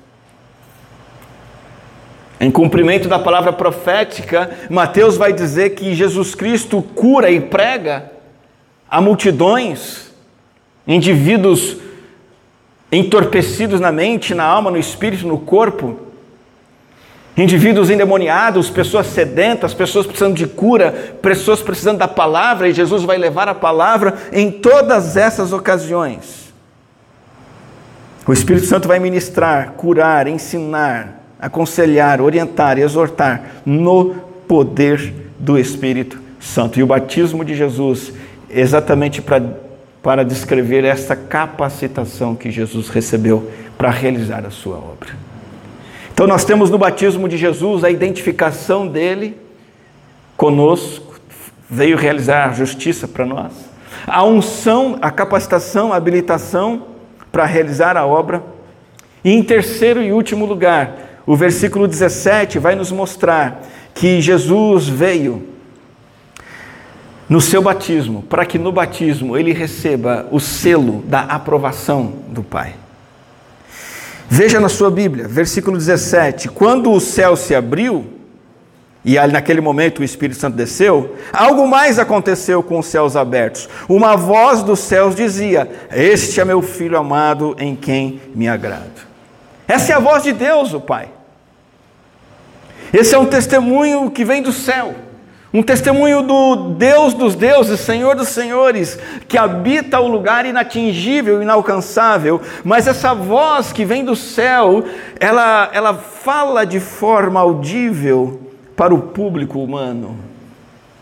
Em 2.40 2.50
cumprimento 2.50 3.08
da 3.08 3.20
palavra 3.20 3.52
profética, 3.52 4.50
Mateus 4.68 5.16
vai 5.16 5.32
dizer 5.32 5.76
que 5.76 5.94
Jesus 5.94 6.34
Cristo 6.34 6.82
cura 6.82 7.30
e 7.30 7.40
prega 7.40 8.10
a 8.92 9.00
multidões, 9.00 10.10
indivíduos 10.86 11.78
entorpecidos 12.92 13.80
na 13.80 13.90
mente, 13.90 14.34
na 14.34 14.44
alma, 14.44 14.70
no 14.70 14.76
espírito, 14.76 15.26
no 15.26 15.38
corpo, 15.38 15.98
indivíduos 17.34 17.88
endemoniados, 17.88 18.68
pessoas 18.68 19.06
sedentas, 19.06 19.72
pessoas 19.72 20.04
precisando 20.04 20.34
de 20.34 20.46
cura, 20.46 21.16
pessoas 21.22 21.62
precisando 21.62 21.96
da 21.96 22.06
palavra, 22.06 22.68
e 22.68 22.74
Jesus 22.74 23.02
vai 23.02 23.16
levar 23.16 23.48
a 23.48 23.54
palavra 23.54 24.18
em 24.30 24.50
todas 24.50 25.16
essas 25.16 25.54
ocasiões. 25.54 26.52
O 28.26 28.32
Espírito 28.34 28.66
Santo 28.66 28.86
vai 28.88 28.98
ministrar, 28.98 29.72
curar, 29.72 30.26
ensinar, 30.26 31.24
aconselhar, 31.40 32.20
orientar, 32.20 32.78
exortar 32.78 33.62
no 33.64 34.16
poder 34.46 35.14
do 35.38 35.58
Espírito 35.58 36.20
Santo. 36.38 36.78
E 36.78 36.82
o 36.82 36.86
batismo 36.86 37.42
de 37.42 37.54
Jesus 37.54 38.12
exatamente 38.52 39.22
para, 39.22 39.42
para 40.02 40.24
descrever 40.24 40.84
essa 40.84 41.16
capacitação 41.16 42.34
que 42.34 42.50
Jesus 42.50 42.88
recebeu 42.88 43.50
para 43.78 43.90
realizar 43.90 44.44
a 44.44 44.50
sua 44.50 44.76
obra. 44.76 45.10
Então, 46.12 46.26
nós 46.26 46.44
temos 46.44 46.70
no 46.70 46.78
batismo 46.78 47.28
de 47.28 47.36
Jesus 47.36 47.82
a 47.82 47.90
identificação 47.90 48.86
dele 48.86 49.36
conosco, 50.36 51.20
veio 51.68 51.96
realizar 51.96 52.50
a 52.50 52.52
justiça 52.52 53.08
para 53.08 53.24
nós, 53.24 53.52
a 54.06 54.22
unção, 54.24 54.98
a 55.00 55.10
capacitação, 55.10 55.92
a 55.92 55.96
habilitação 55.96 56.86
para 57.30 57.46
realizar 57.46 57.96
a 57.96 58.04
obra. 58.04 58.42
E 59.24 59.32
em 59.32 59.42
terceiro 59.42 60.02
e 60.02 60.12
último 60.12 60.44
lugar, 60.44 61.22
o 61.24 61.34
versículo 61.34 61.88
17 61.88 62.58
vai 62.58 62.74
nos 62.74 62.92
mostrar 62.92 63.62
que 63.94 64.20
Jesus 64.20 64.88
veio 64.88 65.51
no 67.32 67.40
seu 67.40 67.62
batismo, 67.62 68.22
para 68.24 68.44
que 68.44 68.58
no 68.58 68.70
batismo 68.70 69.38
ele 69.38 69.54
receba 69.54 70.28
o 70.30 70.38
selo 70.38 71.02
da 71.06 71.20
aprovação 71.20 72.12
do 72.28 72.42
Pai. 72.42 72.74
Veja 74.28 74.60
na 74.60 74.68
sua 74.68 74.90
Bíblia, 74.90 75.26
versículo 75.26 75.78
17: 75.78 76.50
Quando 76.50 76.92
o 76.92 77.00
céu 77.00 77.34
se 77.34 77.54
abriu, 77.54 78.04
e 79.02 79.18
naquele 79.28 79.62
momento 79.62 80.00
o 80.00 80.04
Espírito 80.04 80.38
Santo 80.38 80.58
desceu, 80.58 81.16
algo 81.32 81.66
mais 81.66 81.98
aconteceu 81.98 82.62
com 82.62 82.78
os 82.78 82.84
céus 82.84 83.16
abertos. 83.16 83.66
Uma 83.88 84.14
voz 84.14 84.62
dos 84.62 84.80
céus 84.80 85.14
dizia: 85.14 85.70
Este 85.90 86.38
é 86.38 86.44
meu 86.44 86.60
filho 86.60 86.98
amado 86.98 87.56
em 87.58 87.74
quem 87.74 88.20
me 88.34 88.46
agrado. 88.46 89.08
Essa 89.66 89.92
é 89.92 89.96
a 89.96 90.00
voz 90.00 90.22
de 90.22 90.34
Deus, 90.34 90.74
o 90.74 90.82
Pai. 90.82 91.08
Esse 92.92 93.14
é 93.14 93.18
um 93.18 93.24
testemunho 93.24 94.10
que 94.10 94.22
vem 94.22 94.42
do 94.42 94.52
céu. 94.52 95.11
Um 95.54 95.62
testemunho 95.62 96.22
do 96.22 96.70
Deus 96.78 97.12
dos 97.12 97.34
deuses, 97.34 97.80
Senhor 97.80 98.16
dos 98.16 98.28
senhores, 98.28 98.98
que 99.28 99.36
habita 99.36 100.00
o 100.00 100.08
lugar 100.08 100.46
inatingível, 100.46 101.42
inalcançável, 101.42 102.40
mas 102.64 102.86
essa 102.86 103.12
voz 103.12 103.70
que 103.70 103.84
vem 103.84 104.02
do 104.02 104.16
céu, 104.16 104.82
ela, 105.20 105.68
ela 105.74 105.92
fala 105.92 106.64
de 106.64 106.80
forma 106.80 107.38
audível 107.38 108.40
para 108.74 108.94
o 108.94 109.02
público 109.02 109.62
humano. 109.62 110.16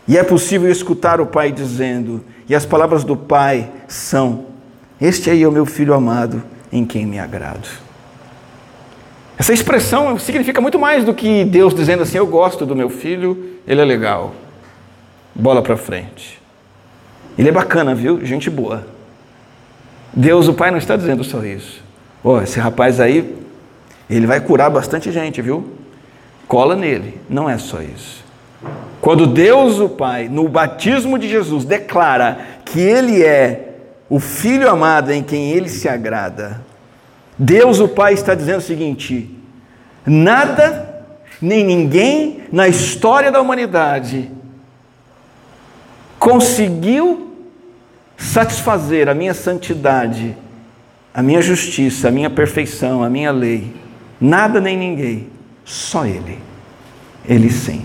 E 0.05 0.17
é 0.17 0.23
possível 0.23 0.69
escutar 0.69 1.21
o 1.21 1.25
Pai 1.25 1.53
dizendo, 1.53 2.21
e 2.49 2.53
as 2.53 2.65
palavras 2.65 3.05
do 3.05 3.15
Pai 3.15 3.69
são: 3.87 4.47
Este 4.99 5.29
aí 5.29 5.43
é 5.43 5.47
o 5.47 5.51
meu 5.51 5.65
filho 5.65 5.93
amado, 5.93 6.43
em 6.73 6.83
quem 6.83 7.05
me 7.05 7.17
agrado. 7.17 7.69
Essa 9.37 9.53
expressão 9.53 10.19
significa 10.19 10.59
muito 10.59 10.77
mais 10.77 11.05
do 11.05 11.13
que 11.13 11.45
Deus 11.45 11.73
dizendo 11.73 12.03
assim: 12.03 12.17
Eu 12.17 12.27
gosto 12.27 12.65
do 12.65 12.75
meu 12.75 12.89
filho, 12.89 13.55
ele 13.65 13.79
é 13.79 13.85
legal. 13.85 14.33
Bola 15.33 15.61
para 15.61 15.77
frente. 15.77 16.41
Ele 17.37 17.49
é 17.49 17.51
bacana, 17.51 17.95
viu? 17.95 18.23
Gente 18.25 18.49
boa. 18.49 18.85
Deus, 20.13 20.47
o 20.47 20.53
Pai, 20.53 20.71
não 20.71 20.77
está 20.77 20.95
dizendo 20.95 21.23
só 21.23 21.43
isso. 21.43 21.81
Oh, 22.23 22.39
esse 22.41 22.59
rapaz 22.59 22.99
aí, 22.99 23.35
ele 24.09 24.27
vai 24.27 24.41
curar 24.41 24.69
bastante 24.69 25.11
gente, 25.11 25.41
viu? 25.41 25.71
Cola 26.47 26.75
nele. 26.75 27.19
Não 27.29 27.49
é 27.49 27.57
só 27.57 27.81
isso. 27.81 28.23
Quando 28.99 29.25
Deus, 29.25 29.79
o 29.79 29.89
Pai, 29.89 30.27
no 30.29 30.47
batismo 30.47 31.17
de 31.17 31.27
Jesus, 31.27 31.65
declara 31.65 32.39
que 32.65 32.79
Ele 32.79 33.23
é 33.23 33.69
o 34.09 34.19
Filho 34.19 34.69
amado 34.69 35.11
em 35.11 35.23
quem 35.23 35.51
Ele 35.51 35.69
se 35.69 35.87
agrada, 35.87 36.61
Deus, 37.39 37.79
o 37.79 37.87
Pai, 37.87 38.13
está 38.13 38.35
dizendo 38.35 38.59
o 38.59 38.61
seguinte: 38.61 39.35
nada, 40.05 41.03
nem 41.41 41.65
ninguém 41.65 42.43
na 42.51 42.67
história 42.67 43.31
da 43.31 43.41
humanidade 43.41 44.29
conseguiu 46.21 47.35
satisfazer 48.15 49.09
a 49.09 49.13
minha 49.15 49.33
santidade, 49.33 50.37
a 51.11 51.23
minha 51.23 51.41
justiça, 51.41 52.09
a 52.09 52.11
minha 52.11 52.29
perfeição, 52.29 53.03
a 53.03 53.09
minha 53.09 53.31
lei. 53.31 53.73
Nada 54.19 54.61
nem 54.61 54.77
ninguém, 54.77 55.29
só 55.65 56.05
Ele. 56.05 56.37
Ele 57.27 57.49
sim. 57.49 57.83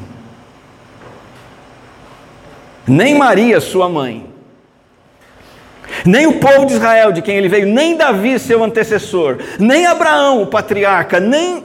Nem 2.86 3.16
Maria, 3.16 3.58
sua 3.58 3.88
mãe, 3.88 4.28
nem 6.04 6.26
o 6.26 6.38
povo 6.38 6.66
de 6.66 6.74
Israel, 6.74 7.12
de 7.12 7.22
quem 7.22 7.38
ele 7.38 7.48
veio, 7.48 7.66
nem 7.66 7.96
Davi, 7.96 8.38
seu 8.38 8.62
antecessor, 8.62 9.38
nem 9.58 9.86
Abraão, 9.86 10.42
o 10.42 10.46
patriarca, 10.46 11.18
nem 11.18 11.64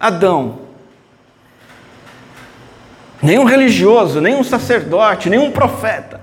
Adão, 0.00 0.60
nem 3.22 3.38
um 3.38 3.44
religioso, 3.44 4.20
nem 4.20 4.34
um 4.34 4.44
sacerdote, 4.44 5.28
nem 5.28 5.38
um 5.38 5.50
profeta. 5.50 6.20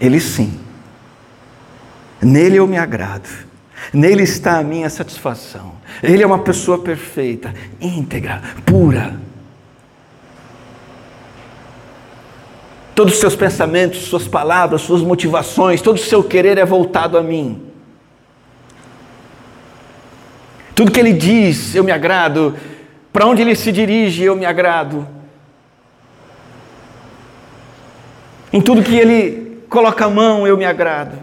Ele 0.00 0.20
sim. 0.20 0.60
Nele 2.20 2.56
eu 2.56 2.66
me 2.66 2.76
agrado. 2.76 3.28
Nele 3.92 4.22
está 4.22 4.58
a 4.58 4.62
minha 4.62 4.90
satisfação. 4.90 5.74
Ele 6.02 6.22
é 6.22 6.26
uma 6.26 6.40
pessoa 6.40 6.78
perfeita, 6.78 7.54
íntegra, 7.80 8.42
pura. 8.64 9.14
Todos 12.94 13.14
os 13.14 13.20
seus 13.20 13.36
pensamentos, 13.36 14.04
suas 14.06 14.26
palavras, 14.26 14.80
suas 14.80 15.02
motivações, 15.02 15.82
todo 15.82 15.96
o 15.96 16.00
seu 16.00 16.24
querer 16.24 16.58
é 16.58 16.64
voltado 16.64 17.16
a 17.18 17.22
mim. 17.22 17.62
Tudo 20.74 20.90
que 20.90 20.98
ele 20.98 21.12
diz, 21.12 21.74
eu 21.74 21.84
me 21.84 21.92
agrado. 21.92 22.56
Para 23.12 23.26
onde 23.26 23.42
ele 23.42 23.54
se 23.54 23.70
dirige, 23.70 24.24
eu 24.24 24.34
me 24.34 24.44
agrado. 24.44 25.15
Em 28.56 28.60
tudo 28.62 28.82
que 28.82 28.96
ele 28.96 29.66
coloca 29.68 30.06
a 30.06 30.08
mão, 30.08 30.46
eu 30.46 30.56
me 30.56 30.64
agrado. 30.64 31.18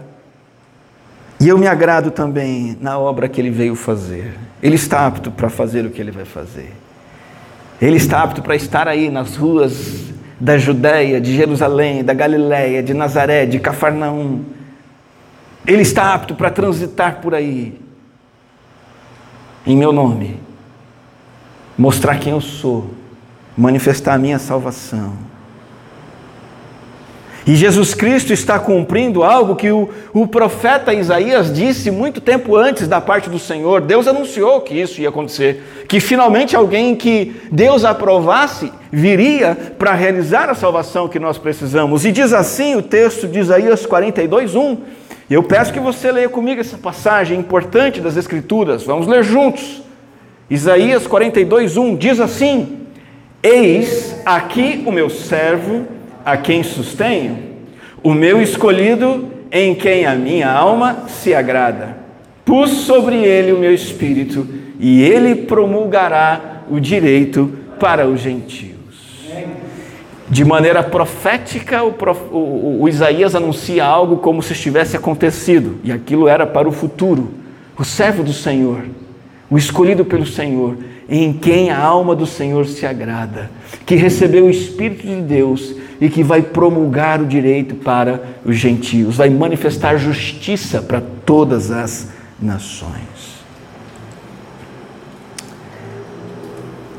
E 1.40 1.48
eu 1.48 1.58
me 1.58 1.66
agrado 1.66 2.12
também 2.12 2.78
na 2.80 2.96
obra 2.96 3.28
que 3.28 3.40
ele 3.40 3.50
veio 3.50 3.74
fazer. 3.74 4.38
Ele 4.62 4.76
está 4.76 5.04
apto 5.04 5.32
para 5.32 5.50
fazer 5.50 5.84
o 5.84 5.90
que 5.90 6.00
ele 6.00 6.12
vai 6.12 6.24
fazer. 6.24 6.72
Ele 7.82 7.96
está 7.96 8.22
apto 8.22 8.40
para 8.40 8.54
estar 8.54 8.86
aí 8.86 9.10
nas 9.10 9.34
ruas 9.34 10.12
da 10.38 10.56
Judéia, 10.56 11.20
de 11.20 11.34
Jerusalém, 11.34 12.04
da 12.04 12.14
Galiléia, 12.14 12.80
de 12.84 12.94
Nazaré, 12.94 13.46
de 13.46 13.58
Cafarnaum. 13.58 14.44
Ele 15.66 15.82
está 15.82 16.14
apto 16.14 16.36
para 16.36 16.50
transitar 16.50 17.20
por 17.20 17.34
aí, 17.34 17.76
em 19.66 19.76
meu 19.76 19.92
nome, 19.92 20.38
mostrar 21.76 22.16
quem 22.20 22.30
eu 22.30 22.40
sou, 22.40 22.90
manifestar 23.58 24.14
a 24.14 24.18
minha 24.18 24.38
salvação. 24.38 25.33
E 27.46 27.54
Jesus 27.56 27.92
Cristo 27.92 28.32
está 28.32 28.58
cumprindo 28.58 29.22
algo 29.22 29.54
que 29.54 29.70
o, 29.70 29.90
o, 30.14 30.26
profeta 30.26 30.94
Isaías 30.94 31.52
disse 31.52 31.90
muito 31.90 32.18
tempo 32.18 32.56
antes 32.56 32.88
da 32.88 33.02
parte 33.02 33.28
do 33.28 33.38
Senhor. 33.38 33.82
Deus 33.82 34.08
anunciou 34.08 34.62
que 34.62 34.74
isso 34.74 34.98
ia 35.02 35.10
acontecer, 35.10 35.62
que 35.86 36.00
finalmente 36.00 36.56
alguém 36.56 36.96
que 36.96 37.36
Deus 37.52 37.84
aprovasse 37.84 38.72
viria 38.90 39.54
para 39.78 39.92
realizar 39.92 40.48
a 40.48 40.54
salvação 40.54 41.06
que 41.06 41.18
nós 41.18 41.36
precisamos. 41.36 42.06
E 42.06 42.12
diz 42.12 42.32
assim 42.32 42.76
o 42.76 42.82
texto 42.82 43.28
de 43.28 43.40
Isaías 43.40 43.84
42, 43.84 44.54
1. 44.54 44.78
Eu 45.28 45.42
peço 45.42 45.72
que 45.72 45.80
você 45.80 46.10
leia 46.10 46.30
comigo 46.30 46.62
essa 46.62 46.78
passagem 46.78 47.38
importante 47.38 48.00
das 48.00 48.16
Escrituras. 48.16 48.84
Vamos 48.84 49.06
ler 49.06 49.22
juntos. 49.22 49.82
Isaías 50.48 51.06
42, 51.06 51.76
1 51.76 51.96
diz 51.96 52.20
assim: 52.20 52.86
Eis 53.42 54.16
aqui 54.24 54.82
o 54.86 54.92
meu 54.92 55.10
servo 55.10 55.93
a 56.24 56.36
quem 56.36 56.62
sustenho, 56.62 57.38
o 58.02 58.14
meu 58.14 58.40
escolhido 58.40 59.28
em 59.50 59.74
quem 59.74 60.06
a 60.06 60.14
minha 60.14 60.50
alma 60.50 61.04
se 61.08 61.34
agrada. 61.34 61.96
Pus 62.44 62.70
sobre 62.70 63.16
ele 63.16 63.52
o 63.52 63.58
meu 63.58 63.72
espírito 63.72 64.46
e 64.78 65.02
ele 65.02 65.34
promulgará 65.34 66.62
o 66.70 66.80
direito 66.80 67.52
para 67.78 68.06
os 68.08 68.20
gentios. 68.20 68.74
De 70.28 70.44
maneira 70.44 70.82
profética, 70.82 71.82
o, 71.84 71.94
o, 72.32 72.82
o, 72.82 72.88
Isaías 72.88 73.34
anuncia 73.34 73.84
algo 73.84 74.16
como 74.16 74.42
se 74.42 74.52
estivesse 74.52 74.96
acontecido, 74.96 75.78
e 75.84 75.92
aquilo 75.92 76.26
era 76.26 76.46
para 76.46 76.68
o 76.68 76.72
futuro. 76.72 77.30
O 77.78 77.84
servo 77.84 78.22
do 78.22 78.32
Senhor, 78.32 78.84
o 79.50 79.58
escolhido 79.58 80.04
pelo 80.04 80.26
Senhor, 80.26 80.76
em 81.08 81.32
quem 81.32 81.70
a 81.70 81.78
alma 81.78 82.16
do 82.16 82.26
Senhor 82.26 82.66
se 82.66 82.86
agrada, 82.86 83.50
que 83.84 83.94
recebeu 83.94 84.46
o 84.46 84.50
Espírito 84.50 85.06
de 85.06 85.20
Deus 85.20 85.76
e 86.04 86.10
que 86.10 86.22
vai 86.22 86.42
promulgar 86.42 87.22
o 87.22 87.26
direito 87.26 87.76
para 87.76 88.22
os 88.44 88.56
gentios, 88.56 89.16
vai 89.16 89.30
manifestar 89.30 89.96
justiça 89.96 90.82
para 90.82 91.00
todas 91.00 91.70
as 91.70 92.10
nações. 92.38 93.42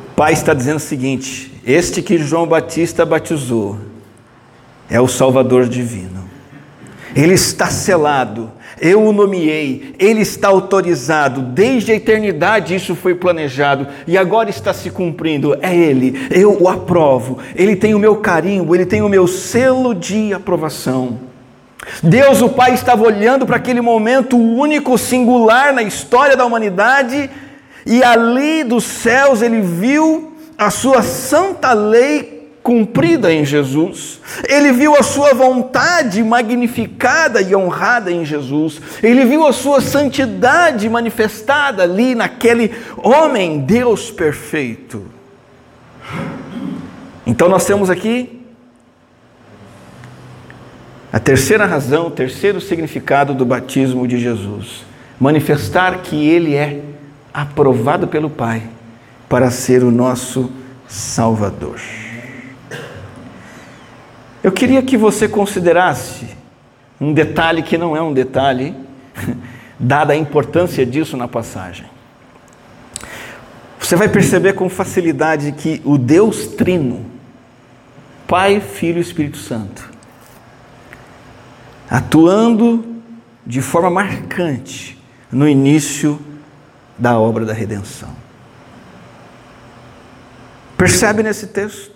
O 0.09 0.15
Pai 0.15 0.33
está 0.33 0.55
dizendo 0.55 0.77
o 0.77 0.79
seguinte: 0.79 1.53
este 1.63 2.01
que 2.01 2.17
João 2.17 2.47
Batista 2.47 3.05
batizou 3.05 3.77
é 4.89 4.99
o 4.99 5.07
Salvador 5.07 5.69
divino. 5.69 6.25
Ele 7.15 7.35
está 7.35 7.67
selado, 7.67 8.51
eu 8.79 9.01
o 9.03 9.13
nomeei, 9.13 9.95
ele 9.97 10.21
está 10.21 10.49
autorizado, 10.49 11.41
desde 11.41 11.91
a 11.91 11.95
eternidade 11.95 12.75
isso 12.75 12.95
foi 12.95 13.15
planejado 13.15 13.87
e 14.05 14.17
agora 14.17 14.49
está 14.49 14.73
se 14.73 14.89
cumprindo. 14.89 15.57
É 15.61 15.75
ele, 15.75 16.27
eu 16.29 16.61
o 16.61 16.67
aprovo, 16.67 17.39
ele 17.55 17.75
tem 17.75 17.93
o 17.93 17.99
meu 17.99 18.17
carimbo, 18.17 18.75
ele 18.75 18.85
tem 18.85 19.01
o 19.01 19.09
meu 19.09 19.27
selo 19.27 19.93
de 19.93 20.33
aprovação. 20.33 21.19
Deus, 22.01 22.41
o 22.41 22.49
Pai, 22.49 22.73
estava 22.73 23.03
olhando 23.03 23.45
para 23.45 23.57
aquele 23.57 23.79
momento 23.79 24.37
único, 24.37 24.97
singular 24.97 25.73
na 25.73 25.83
história 25.83 26.35
da 26.35 26.45
humanidade, 26.45 27.29
e 27.85 28.03
ali 28.03 28.63
dos 28.63 28.83
céus 28.83 29.41
ele 29.41 29.61
viu 29.61 30.33
a 30.57 30.69
sua 30.69 31.01
santa 31.01 31.73
lei 31.73 32.34
cumprida 32.65 33.31
em 33.31 33.45
Jesus, 33.45 34.19
ele 34.49 34.71
viu 34.71 34.95
a 34.95 35.03
sua 35.03 35.35
vontade 35.35 36.23
magnificada 36.23 37.39
e 37.39 37.55
honrada 37.55 38.11
em 38.11 38.25
Jesus, 38.25 38.81
ele 39.03 39.23
viu 39.23 39.45
a 39.45 39.53
sua 39.53 39.79
santidade 39.79 40.89
manifestada 40.89 41.83
ali 41.83 42.15
naquele 42.15 42.73
homem, 42.97 43.59
Deus 43.59 44.09
perfeito. 44.09 45.05
Então 47.23 47.47
nós 47.47 47.63
temos 47.65 47.87
aqui 47.91 48.41
a 51.13 51.19
terceira 51.19 51.67
razão, 51.67 52.07
o 52.07 52.11
terceiro 52.11 52.59
significado 52.59 53.35
do 53.35 53.45
batismo 53.45 54.07
de 54.07 54.17
Jesus: 54.17 54.83
manifestar 55.19 55.99
que 55.99 56.27
ele 56.27 56.55
é 56.55 56.81
aprovado 57.31 58.07
pelo 58.07 58.27
Pai 58.27 58.63
para 59.29 59.51
ser 59.51 59.83
o 59.83 59.91
nosso 59.91 60.51
Salvador. 60.87 61.79
Eu 64.45 64.51
queria 64.51 64.83
que 64.83 64.95
você 64.95 65.27
considerasse 65.27 66.27
um 67.01 67.11
detalhe 67.11 67.63
que 67.63 67.79
não 67.79 67.97
é 67.97 68.01
um 68.03 68.13
detalhe, 68.13 68.75
dada 69.79 70.13
a 70.13 70.15
importância 70.15 70.85
disso 70.85 71.17
na 71.17 71.27
passagem. 71.27 71.87
Você 73.79 73.95
vai 73.95 74.07
perceber 74.07 74.53
com 74.53 74.69
facilidade 74.69 75.51
que 75.53 75.81
o 75.83 75.97
Deus 75.97 76.45
Trino, 76.45 77.07
Pai, 78.27 78.61
Filho 78.61 78.99
e 78.99 79.01
Espírito 79.01 79.37
Santo, 79.37 79.89
atuando 81.89 83.01
de 83.43 83.63
forma 83.63 83.89
marcante 83.89 84.95
no 85.31 85.49
início 85.49 86.19
da 86.99 87.17
obra 87.17 87.45
da 87.45 87.53
redenção. 87.53 88.15
Percebe 90.77 91.23
nesse 91.23 91.47
texto? 91.47 91.94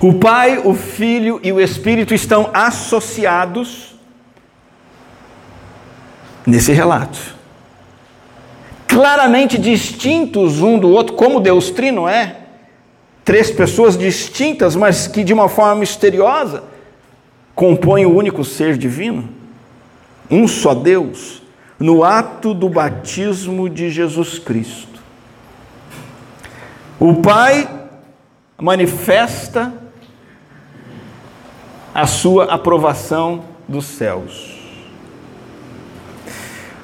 O 0.00 0.14
Pai, 0.14 0.60
o 0.64 0.74
Filho 0.74 1.40
e 1.42 1.52
o 1.52 1.60
Espírito 1.60 2.14
estão 2.14 2.50
associados 2.52 3.96
nesse 6.46 6.72
relato. 6.72 7.18
Claramente 8.86 9.58
distintos 9.58 10.62
um 10.62 10.78
do 10.78 10.88
outro, 10.88 11.14
como 11.14 11.40
Deus 11.40 11.70
Trino 11.70 12.08
é. 12.08 12.36
Três 13.24 13.50
pessoas 13.50 13.98
distintas, 13.98 14.74
mas 14.74 15.06
que 15.06 15.22
de 15.22 15.34
uma 15.34 15.48
forma 15.48 15.76
misteriosa 15.76 16.64
compõem 17.54 18.06
o 18.06 18.16
único 18.16 18.44
ser 18.44 18.78
divino. 18.78 19.28
Um 20.30 20.48
só 20.48 20.74
Deus, 20.74 21.42
no 21.78 22.02
ato 22.02 22.54
do 22.54 22.68
batismo 22.68 23.68
de 23.68 23.90
Jesus 23.90 24.38
Cristo. 24.38 25.00
O 26.98 27.16
Pai 27.16 27.68
manifesta 28.60 29.72
a 31.94 32.06
sua 32.06 32.46
aprovação 32.46 33.44
dos 33.68 33.86
céus. 33.86 34.58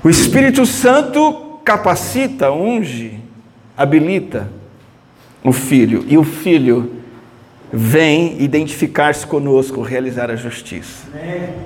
O 0.02 0.08
Espírito 0.08 0.64
Santo 0.66 1.60
capacita, 1.64 2.52
unge, 2.52 3.20
habilita 3.76 4.48
o 5.42 5.52
Filho, 5.52 6.04
e 6.06 6.16
o 6.16 6.24
Filho 6.24 7.02
vem 7.72 8.40
identificar-se 8.40 9.26
conosco, 9.26 9.82
realizar 9.82 10.30
a 10.30 10.36
justiça. 10.36 11.06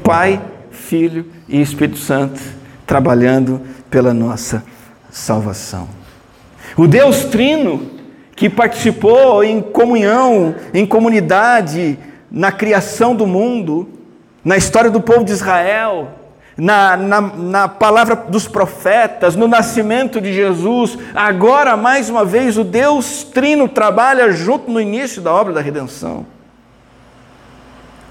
Pai, 0.03 0.41
Filho 0.71 1.27
e 1.49 1.61
Espírito 1.61 1.99
Santo 1.99 2.41
trabalhando 2.87 3.61
pela 3.91 4.15
nossa 4.15 4.65
salvação. 5.11 5.89
O 6.77 6.87
Deus 6.87 7.25
Trino, 7.25 7.98
que 8.39 8.49
participou 8.49 9.43
em 9.43 9.61
comunhão, 9.61 10.55
em 10.73 10.87
comunidade, 10.87 11.99
na 12.31 12.53
criação 12.53 13.13
do 13.13 13.27
mundo, 13.27 13.89
na 14.45 14.57
história 14.57 14.89
do 14.93 15.01
povo 15.01 15.25
de 15.25 15.33
Israel, 15.33 16.09
na, 16.57 16.97
na, 16.97 17.21
na, 17.21 17.69
palavra 17.69 18.15
dos 18.15 18.47
profetas, 18.47 19.35
no 19.35 19.49
nascimento 19.49 20.21
de 20.21 20.33
Jesus, 20.33 20.97
agora 21.17 21.77
mais 21.77 22.09
uma 22.09 22.25
vez 22.25 22.57
o 22.57 22.63
Deus 22.63 23.25
Trino 23.25 23.69
trabalha 23.69 24.31
junto 24.31 24.71
no 24.71 24.81
início 24.81 25.21
da 25.21 25.33
obra 25.33 25.53
da 25.53 25.61
redenção, 25.61 26.25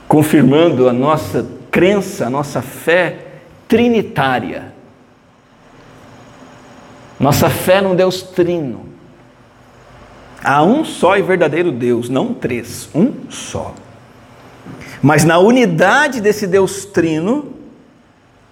confirmando 0.09 0.89
a 0.89 0.93
nossa 0.93 1.47
crença, 1.71 2.27
a 2.27 2.29
nossa 2.29 2.61
fé 2.61 3.19
trinitária. 3.65 4.73
Nossa 7.17 7.49
fé 7.49 7.79
num 7.81 7.95
Deus 7.95 8.21
Trino. 8.21 8.86
Há 10.43 10.63
um 10.63 10.85
só 10.85 11.17
e 11.17 11.21
verdadeiro 11.21 11.71
Deus, 11.71 12.09
não 12.09 12.33
três, 12.33 12.89
um 12.93 13.13
só. 13.29 13.73
Mas 15.01 15.23
na 15.23 15.37
unidade 15.39 16.21
desse 16.21 16.47
Deus 16.47 16.85
Trino, 16.85 17.53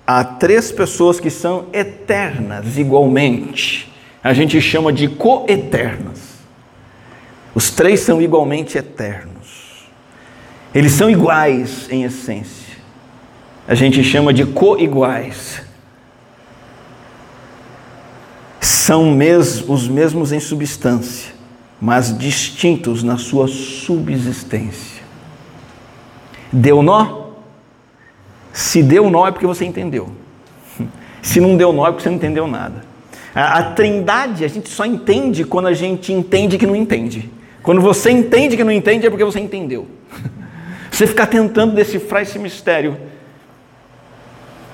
há 0.06 0.24
três 0.24 0.72
pessoas 0.72 1.20
que 1.20 1.30
são 1.30 1.68
eternas 1.74 2.78
igualmente. 2.78 3.92
A 4.24 4.34
gente 4.34 4.60
chama 4.60 4.92
de 4.92 5.08
coeternas. 5.08 6.36
Os 7.54 7.70
três 7.70 8.02
são 8.02 8.22
igualmente 8.22 8.78
eternos. 8.78 9.88
Eles 10.74 10.92
são 10.92 11.10
iguais 11.10 11.88
em 11.90 12.04
essência. 12.04 12.76
A 13.68 13.74
gente 13.74 14.04
chama 14.04 14.34
de 14.34 14.46
coiguais. 14.46 15.62
São 18.60 19.12
mes 19.12 19.64
os 19.68 19.88
mesmos 19.88 20.32
em 20.32 20.40
substância, 20.40 21.35
mas 21.86 22.18
distintos 22.18 23.04
na 23.04 23.16
sua 23.16 23.48
subsistência. 23.48 25.04
Deu 26.52 26.82
nó? 26.82 27.28
Se 28.52 28.82
deu 28.82 29.08
nó 29.08 29.28
é 29.28 29.32
porque 29.32 29.46
você 29.46 29.66
entendeu. 29.66 30.10
Se 31.22 31.40
não 31.40 31.56
deu 31.56 31.72
nó 31.72 31.86
é 31.86 31.92
porque 31.92 32.02
você 32.02 32.10
não 32.10 32.16
entendeu 32.16 32.48
nada. 32.48 32.84
A, 33.36 33.60
a 33.60 33.64
trindade 33.74 34.44
a 34.44 34.48
gente 34.48 34.68
só 34.68 34.84
entende 34.84 35.44
quando 35.44 35.68
a 35.68 35.74
gente 35.74 36.12
entende 36.12 36.58
que 36.58 36.66
não 36.66 36.76
entende. 36.76 37.30
Quando 37.62 37.82
você 37.82 38.10
entende 38.10 38.58
que 38.58 38.64
não 38.64 38.72
entende 38.72 39.06
é 39.06 39.10
porque 39.12 39.24
você 39.24 39.40
entendeu. 39.40 39.88
Você 40.90 41.06
ficar 41.06 41.28
tentando 41.28 41.76
decifrar 41.76 42.24
esse 42.24 42.40
mistério 42.40 42.98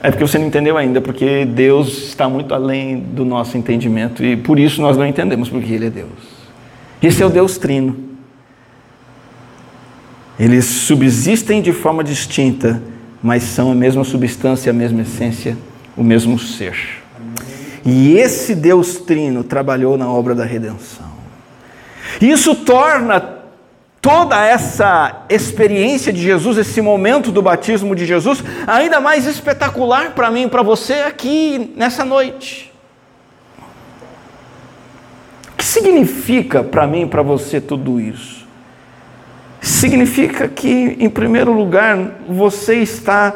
é 0.04 0.12
porque 0.12 0.24
você 0.24 0.38
não 0.38 0.46
entendeu 0.46 0.78
ainda, 0.78 1.02
porque 1.02 1.46
Deus 1.46 2.10
está 2.10 2.30
muito 2.30 2.54
além 2.54 3.00
do 3.00 3.26
nosso 3.26 3.58
entendimento 3.58 4.24
e 4.24 4.38
por 4.38 4.60
isso 4.60 4.82
nós 4.82 4.96
não 4.96 5.06
entendemos 5.06 5.50
porque 5.50 5.74
Ele 5.74 5.88
é 5.88 5.90
Deus. 5.90 6.41
Esse 7.02 7.24
é 7.24 7.26
o 7.26 7.30
Deus 7.30 7.58
Trino. 7.58 8.12
Eles 10.40 10.66
subsistem 10.66 11.62
de 11.62 11.72
forma 11.72 12.04
distinta, 12.04 12.82
mas 13.22 13.44
são 13.44 13.72
a 13.72 13.76
mesma 13.76 14.04
substância, 14.04 14.70
a 14.70 14.74
mesma 14.74 15.02
essência, 15.02 15.58
o 15.96 16.04
mesmo 16.04 16.40
ser. 16.40 17.02
E 17.86 18.18
esse 18.18 18.56
Deus 18.56 18.98
Trino 18.98 19.44
trabalhou 19.44 19.98
na 19.98 20.12
obra 20.12 20.36
da 20.36 20.46
redenção. 20.46 21.12
Isso 22.20 22.56
torna 22.56 23.42
toda 24.02 24.44
essa 24.44 25.26
experiência 25.30 26.12
de 26.12 26.22
Jesus, 26.22 26.58
esse 26.58 26.82
momento 26.82 27.32
do 27.32 27.42
batismo 27.42 27.96
de 27.96 28.06
Jesus, 28.06 28.44
ainda 28.66 29.00
mais 29.00 29.28
espetacular 29.28 30.12
para 30.12 30.32
mim 30.32 30.44
e 30.44 30.50
para 30.50 30.64
você 30.64 30.94
aqui 30.94 31.72
nessa 31.76 32.04
noite. 32.04 32.74
O 35.54 35.58
que 35.58 35.61
significa 35.72 36.64
para 36.64 36.86
mim 36.86 37.04
e 37.04 37.08
para 37.08 37.22
você 37.22 37.60
tudo 37.60 38.00
isso? 38.00 38.42
significa 39.62 40.48
que, 40.48 40.98
em 41.00 41.10
primeiro 41.10 41.54
lugar, 41.54 42.20
você 42.28 42.76
está 42.78 43.36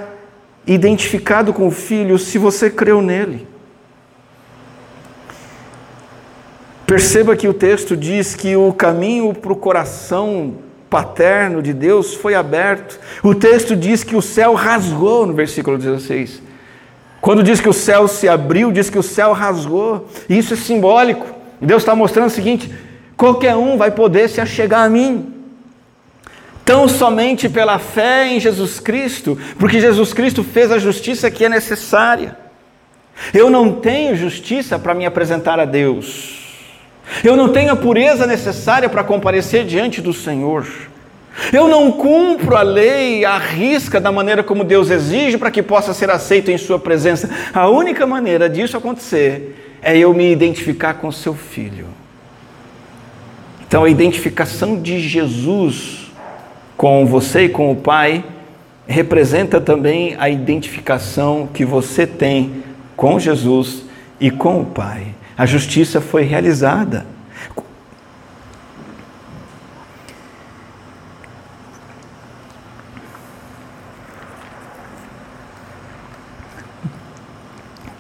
identificado 0.66 1.54
com 1.54 1.68
o 1.68 1.72
Filho 1.72 2.18
se 2.18 2.40
você 2.40 2.70
creu 2.70 3.02
nele. 3.02 3.48
Perceba 6.88 7.36
que 7.36 7.48
o 7.48 7.54
texto 7.54 7.96
diz 7.96 8.36
que 8.36 8.56
o 8.56 8.74
caminho 8.74 9.34
para 9.34 9.54
o 9.54 9.56
coração 9.56 10.56
paterno 10.90 11.62
de 11.62 11.74
Deus 11.74 12.16
foi 12.16 12.34
aberto. 12.34 13.00
O 13.24 13.36
texto 13.36 13.76
diz 13.76 14.04
que 14.04 14.16
o 14.16 14.22
céu 14.22 14.54
rasgou 14.54 15.26
no 15.26 15.34
versículo 15.34 15.78
16. 15.78 16.42
Quando 17.22 17.42
diz 17.42 17.60
que 17.60 17.70
o 17.70 17.74
céu 17.74 18.08
se 18.08 18.28
abriu, 18.28 18.72
diz 18.72 18.90
que 18.90 19.00
o 19.00 19.04
céu 19.04 19.34
rasgou. 19.34 20.08
Isso 20.30 20.54
é 20.54 20.58
simbólico. 20.58 21.35
Deus 21.62 21.82
está 21.82 21.96
mostrando 21.96 22.28
o 22.28 22.32
seguinte: 22.32 22.72
qualquer 23.16 23.56
um 23.56 23.78
vai 23.78 23.92
poder 23.92 24.30
se 24.30 24.42
achegar 24.42 24.82
a 24.86 24.90
mim. 24.90 25.34
Tão 26.64 26.88
somente 26.88 27.48
pela 27.48 27.78
fé 27.78 28.28
em 28.28 28.40
Jesus 28.40 28.80
Cristo, 28.80 29.38
porque 29.60 29.80
Jesus 29.80 30.14
Cristo 30.14 30.44
fez 30.44 30.72
a 30.72 30.80
justiça 30.80 31.30
que 31.30 31.46
é 31.46 31.50
necessária. 31.50 32.36
Eu 33.34 33.50
não 33.50 33.72
tenho 33.72 34.16
justiça 34.16 34.80
para 34.80 34.94
me 34.94 35.06
apresentar 35.06 35.60
a 35.60 35.66
Deus. 35.66 36.44
Eu 37.24 37.38
não 37.38 37.50
tenho 37.50 37.72
a 37.72 37.76
pureza 37.76 38.26
necessária 38.26 38.90
para 38.90 39.04
comparecer 39.04 39.64
diante 39.64 40.02
do 40.02 40.12
Senhor. 40.12 40.66
Eu 41.52 41.68
não 41.68 41.92
cumpro 41.92 42.56
a 42.56 42.62
lei 42.62 43.26
à 43.26 43.38
risca 43.38 44.00
da 44.00 44.12
maneira 44.12 44.44
como 44.44 44.64
Deus 44.64 44.90
exige 44.90 45.38
para 45.38 45.52
que 45.52 45.62
possa 45.62 45.94
ser 45.94 46.10
aceito 46.10 46.50
em 46.50 46.58
Sua 46.58 46.80
presença. 46.80 47.30
A 47.54 47.68
única 47.68 48.08
maneira 48.08 48.50
disso 48.50 48.78
acontecer 48.78 49.75
é 49.82 49.98
eu 49.98 50.14
me 50.14 50.32
identificar 50.32 50.96
com 50.96 51.12
Seu 51.12 51.34
Filho. 51.34 51.88
Então, 53.68 53.84
a 53.84 53.90
identificação 53.90 54.80
de 54.80 55.00
Jesus 55.00 56.12
com 56.78 57.06
você 57.06 57.46
e 57.46 57.50
com 57.50 57.72
o 57.72 57.76
Pai 57.76 58.24
representa 58.88 59.60
também 59.60 60.16
a 60.20 60.30
identificação 60.30 61.48
que 61.52 61.66
você 61.66 62.06
tem 62.06 62.64
com 62.96 63.20
Jesus 63.20 63.84
e 64.20 64.30
com 64.30 64.62
o 64.62 64.66
Pai. 64.66 65.08
A 65.38 65.46
justiça 65.46 66.00
foi 66.00 66.24
realizada. 66.24 67.06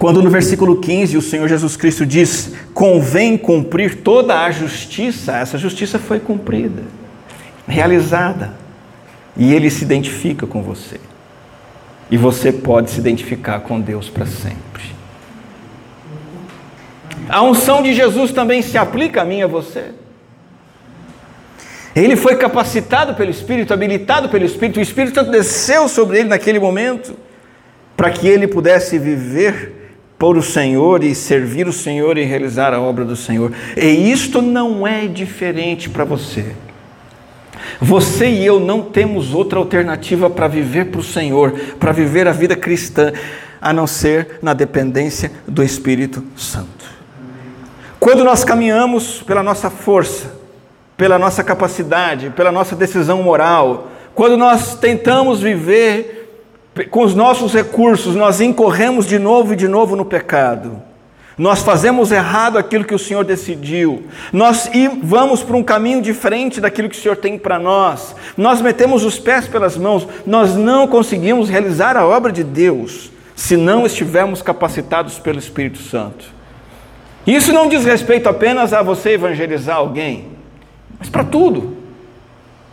Quando 0.06 0.22
no 0.22 0.30
versículo 0.30 0.76
15 0.76 1.18
o 1.18 1.22
Senhor 1.22 1.50
Jesus 1.50 1.76
Cristo 1.76 2.06
diz: 2.06 2.54
convém 2.76 3.36
cumprir 3.36 4.04
toda 4.04 4.40
a 4.44 4.52
justiça, 4.52 5.36
essa 5.36 5.58
justiça 5.58 5.98
foi 5.98 6.20
cumprida, 6.20 6.84
realizada, 7.68 8.54
e 9.36 9.52
ele 9.52 9.68
se 9.72 9.84
identifica 9.84 10.46
com 10.46 10.62
você. 10.62 11.00
E 12.12 12.18
você 12.18 12.52
pode 12.52 12.92
se 12.92 13.00
identificar 13.00 13.62
com 13.62 13.82
Deus 13.82 14.08
para 14.08 14.28
sempre. 14.28 14.84
A 17.28 17.42
unção 17.42 17.82
de 17.82 17.92
Jesus 17.92 18.32
também 18.32 18.62
se 18.62 18.78
aplica 18.78 19.24
a 19.24 19.26
mim 19.26 19.40
e 19.40 19.42
a 19.42 19.48
você. 19.48 19.86
Ele 21.96 22.16
foi 22.16 22.36
capacitado 22.36 23.16
pelo 23.16 23.32
Espírito, 23.32 23.74
habilitado 23.74 24.30
pelo 24.30 24.46
Espírito, 24.46 24.78
o 24.78 24.84
Espírito 24.84 25.16
Santo 25.16 25.32
desceu 25.32 25.90
sobre 25.90 26.20
ele 26.20 26.30
naquele 26.30 26.60
momento, 26.60 27.18
para 27.98 28.12
que 28.12 28.28
ele 28.28 28.46
pudesse 28.46 29.00
viver 29.00 29.75
por 30.26 30.38
o 30.38 30.42
Senhor 30.42 31.04
e 31.04 31.14
servir 31.14 31.68
o 31.68 31.72
Senhor 31.72 32.18
e 32.18 32.24
realizar 32.24 32.74
a 32.74 32.82
obra 32.82 33.06
do 33.06 33.16
Senhor. 33.16 33.52
E 33.78 34.12
isto 34.12 34.42
não 34.42 34.88
é 34.88 35.06
diferente 35.06 35.88
para 35.88 36.04
você. 36.04 36.56
Você 37.80 38.28
e 38.28 38.44
eu 38.44 38.60
não 38.60 38.82
temos 38.82 39.36
outra 39.36 39.60
alternativa 39.60 40.28
para 40.28 40.48
viver 40.48 40.86
para 40.86 41.00
o 41.00 41.04
Senhor, 41.04 41.52
para 41.80 41.92
viver 41.92 42.28
a 42.28 42.32
vida 42.32 42.56
cristã, 42.56 43.14
a 43.62 43.72
não 43.72 43.86
ser 43.86 44.40
na 44.42 44.56
dependência 44.56 45.32
do 45.48 45.62
Espírito 45.62 46.24
Santo. 46.36 46.86
Quando 48.00 48.24
nós 48.24 48.44
caminhamos 48.44 49.22
pela 49.22 49.44
nossa 49.44 49.70
força, 49.70 50.34
pela 50.98 51.20
nossa 51.20 51.44
capacidade, 51.44 52.32
pela 52.32 52.52
nossa 52.52 52.76
decisão 52.76 53.22
moral, 53.22 53.92
quando 54.16 54.36
nós 54.36 54.76
tentamos 54.76 55.40
viver 55.40 56.25
com 56.84 57.04
os 57.04 57.16
nossos 57.16 57.54
recursos, 57.54 58.16
nós 58.16 58.42
incorremos 58.42 59.06
de 59.06 59.18
novo 59.18 59.54
e 59.54 59.56
de 59.56 59.68
novo 59.68 59.96
no 59.96 60.04
pecado. 60.04 60.82
Nós 61.38 61.62
fazemos 61.62 62.12
errado 62.12 62.58
aquilo 62.58 62.86
que 62.86 62.96
o 62.96 63.00
Senhor 63.00 63.24
decidiu. 63.24 64.06
Nós 64.32 64.70
vamos 65.04 65.44
para 65.44 65.58
um 65.58 65.64
caminho 65.64 66.02
diferente 66.02 66.62
daquilo 66.62 66.90
que 66.90 66.98
o 66.98 67.02
Senhor 67.02 67.18
tem 67.18 67.38
para 67.38 67.60
nós. 67.60 68.16
Nós 68.38 68.62
metemos 68.62 69.04
os 69.04 69.20
pés 69.20 69.46
pelas 69.48 69.76
mãos. 69.78 70.08
Nós 70.26 70.56
não 70.56 70.88
conseguimos 70.88 71.50
realizar 71.50 71.98
a 71.98 72.06
obra 72.06 72.32
de 72.32 72.44
Deus 72.44 73.12
se 73.36 73.58
não 73.58 73.86
estivermos 73.86 74.42
capacitados 74.42 75.20
pelo 75.20 75.38
Espírito 75.38 75.80
Santo. 75.80 76.34
Isso 77.28 77.52
não 77.52 77.68
diz 77.68 77.84
respeito 77.84 78.30
apenas 78.30 78.72
a 78.72 78.82
você 78.82 79.12
evangelizar 79.12 79.78
alguém, 79.78 80.28
mas 80.98 81.10
para 81.10 81.24
tudo. 81.24 81.76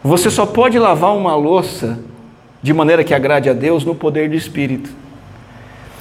Você 0.05 0.31
só 0.31 0.47
pode 0.47 0.79
lavar 0.79 1.17
uma 1.17 1.35
louça 1.35 1.99
de 2.63 2.73
maneira 2.73 3.03
que 3.03 3.13
agrade 3.13 3.51
a 3.51 3.53
Deus 3.53 3.85
no 3.85 3.95
poder 3.95 4.29
do 4.29 4.37
Espírito. 4.37 4.91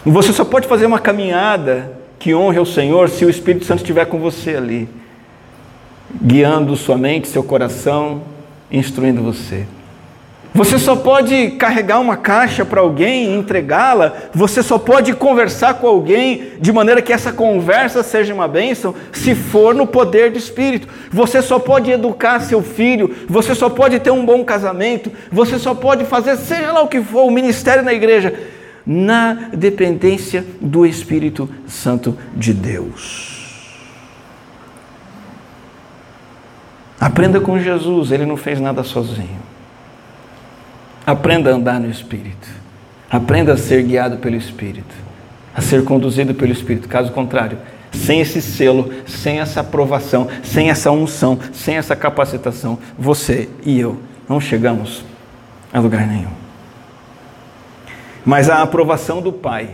Você 0.06 0.32
só 0.32 0.46
pode 0.46 0.68
fazer 0.68 0.86
uma 0.86 1.00
caminhada 1.00 2.00
que 2.20 2.36
honre 2.36 2.60
ao 2.60 2.66
Senhor 2.66 3.10
se 3.10 3.26
o 3.26 3.30
Espírito 3.30 3.66
Santo 3.66 3.80
estiver 3.80 4.06
com 4.06 4.20
você 4.20 4.56
ali, 4.56 4.88
guiando 6.22 6.76
sua 6.76 6.98
mente, 6.98 7.28
seu 7.28 7.44
coração, 7.44 8.22
instruindo 8.72 9.24
você. 9.24 9.66
Você 10.54 10.78
só 10.78 10.98
pode 10.98 11.52
carregar 11.52 12.02
uma 12.02 12.18
caixa 12.18 12.66
para 12.66 12.82
alguém 12.82 13.26
e 13.26 13.38
entregá-la, 13.38 14.14
você 14.34 14.62
só 14.62 14.78
pode 14.78 15.14
conversar 15.14 15.76
com 15.76 15.88
alguém 15.88 16.54
de 16.60 16.74
maneira 16.74 17.02
que 17.02 17.14
essa 17.14 17.32
conversa 17.32 18.04
seja 18.04 18.34
uma 18.34 18.50
bênção, 18.50 18.94
se 19.14 19.34
for 19.34 19.74
no 19.74 19.88
poder 19.88 20.30
do 20.30 20.38
Espírito. 20.38 20.90
Você 21.10 21.42
só 21.42 21.58
pode 21.58 21.90
educar 21.90 22.42
seu 22.42 22.62
filho, 22.62 23.16
você 23.30 23.56
só 23.56 23.70
pode 23.70 23.98
ter 24.02 24.12
um 24.12 24.26
bom 24.26 24.44
casamento, 24.44 25.10
você 25.32 25.58
só 25.58 25.74
pode 25.74 26.04
fazer, 26.04 26.36
seja 26.36 26.74
lá 26.74 26.82
o 26.82 26.88
que 26.88 27.02
for, 27.02 27.24
o 27.24 27.32
ministério 27.32 27.82
na 27.84 27.94
igreja, 27.94 28.38
na 28.86 29.50
dependência 29.54 30.46
do 30.60 30.86
Espírito 30.86 31.50
Santo 31.66 32.18
de 32.36 32.54
Deus. 32.54 33.40
Aprenda 37.00 37.40
com 37.40 37.58
Jesus, 37.58 38.12
ele 38.12 38.26
não 38.26 38.36
fez 38.36 38.60
nada 38.60 38.84
sozinho. 38.84 39.51
Aprenda 41.06 41.52
a 41.52 41.56
andar 41.56 41.80
no 41.80 41.90
Espírito. 41.90 42.48
Aprenda 43.10 43.54
a 43.54 43.58
ser 43.58 43.84
guiado 43.84 44.18
pelo 44.18 44.36
Espírito, 44.36 44.96
a 45.54 45.62
ser 45.62 45.84
conduzido 45.84 46.34
pelo 46.34 46.52
Espírito. 46.52 46.88
Caso 46.88 47.12
contrário, 47.12 47.58
sem 47.92 48.22
esse 48.22 48.42
selo, 48.42 48.92
sem 49.06 49.40
essa 49.40 49.60
aprovação, 49.60 50.28
sem 50.44 50.70
essa 50.70 50.92
unção, 50.92 51.38
sem 51.52 51.76
essa 51.76 51.96
capacitação, 51.96 52.80
você 52.98 53.50
e 53.66 53.80
eu 53.80 54.00
não 54.30 54.40
chegamos 54.40 55.04
a 55.74 55.80
lugar 55.80 56.08
nenhum 56.08 56.42
mas 58.26 58.50
a 58.50 58.62
aprovação 58.62 59.22
do 59.22 59.32
Pai. 59.32 59.70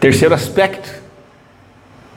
Terceiro 0.00 0.34
aspecto 0.34 1.00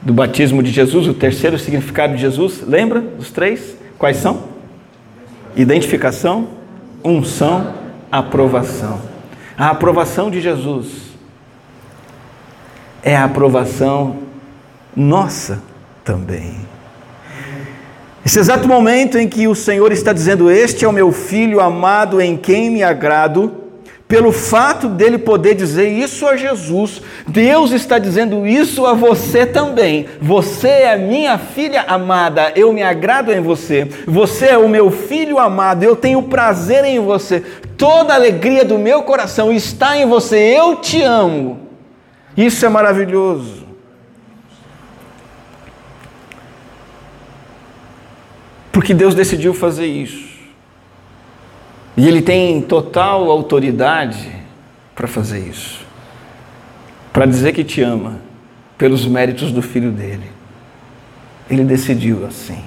do 0.02 0.14
batismo 0.14 0.62
de 0.62 0.72
Jesus, 0.72 1.08
o 1.08 1.14
terceiro 1.14 1.58
significado 1.58 2.16
de 2.16 2.22
Jesus, 2.22 2.62
lembra 2.62 3.04
os 3.18 3.32
três? 3.32 3.76
Quais 3.98 4.18
são? 4.18 4.44
Identificação, 5.56 6.50
unção, 7.06 7.74
aprovação. 8.12 9.02
A 9.58 9.70
aprovação 9.70 10.30
de 10.30 10.42
Jesus 10.42 11.14
é 13.04 13.16
a 13.16 13.24
aprovação 13.24 14.18
nossa 14.96 15.62
também. 16.04 16.56
Esse 18.26 18.40
exato 18.40 18.68
momento 18.68 19.20
em 19.20 19.28
que 19.28 19.48
o 19.48 19.54
Senhor 19.54 19.92
está 19.92 20.12
dizendo: 20.12 20.50
Este 20.50 20.84
é 20.84 20.88
o 20.88 20.92
meu 20.92 21.12
filho 21.12 21.62
amado 21.62 22.20
em 22.20 22.36
quem 22.36 22.72
me 22.72 22.82
agrado 22.82 23.65
pelo 24.08 24.32
fato 24.32 24.88
dele 24.88 25.18
poder 25.18 25.56
dizer 25.56 25.88
isso 25.90 26.28
a 26.28 26.38
Jesus, 26.38 27.02
Deus 27.28 27.72
está 27.72 27.98
dizendo 27.98 28.46
isso 28.46 28.86
a 28.86 28.94
você 28.94 29.48
também. 29.48 30.06
Você 30.22 30.68
é 30.68 30.96
minha 30.96 31.40
filha 31.40 31.82
amada, 31.88 32.52
eu 32.56 32.72
me 32.72 32.84
agrado 32.84 33.32
em 33.32 33.42
você. 33.42 33.90
Você 34.06 34.48
é 34.48 34.58
o 34.58 34.70
meu 34.70 34.92
filho 34.92 35.40
amado, 35.40 35.84
eu 35.84 35.96
tenho 35.96 36.22
prazer 36.22 36.86
em 36.86 37.00
você. 37.00 37.44
Toda 37.78 38.14
a 38.14 38.16
alegria 38.16 38.64
do 38.64 38.78
meu 38.78 39.02
coração 39.02 39.52
está 39.52 39.98
em 39.98 40.06
você, 40.06 40.38
eu 40.38 40.76
te 40.76 41.02
amo. 41.02 41.68
Isso 42.38 42.64
é 42.64 42.70
maravilhoso. 42.70 43.66
Porque 48.72 48.94
Deus 48.94 49.16
decidiu 49.16 49.54
fazer 49.54 49.88
isso. 49.88 50.25
E 51.98 52.08
ele 52.08 52.22
tem 52.22 52.62
total 52.62 53.30
autoridade 53.32 54.30
para 54.94 55.08
fazer 55.08 55.40
isso. 55.40 55.86
Para 57.14 57.26
dizer 57.26 57.54
que 57.54 57.64
te 57.64 57.82
ama 57.82 58.20
pelos 58.78 59.06
méritos 59.06 59.52
do 59.52 59.62
filho 59.62 59.92
dele. 59.92 60.30
Ele 61.50 61.64
decidiu 61.64 62.26
assim. 62.26 62.60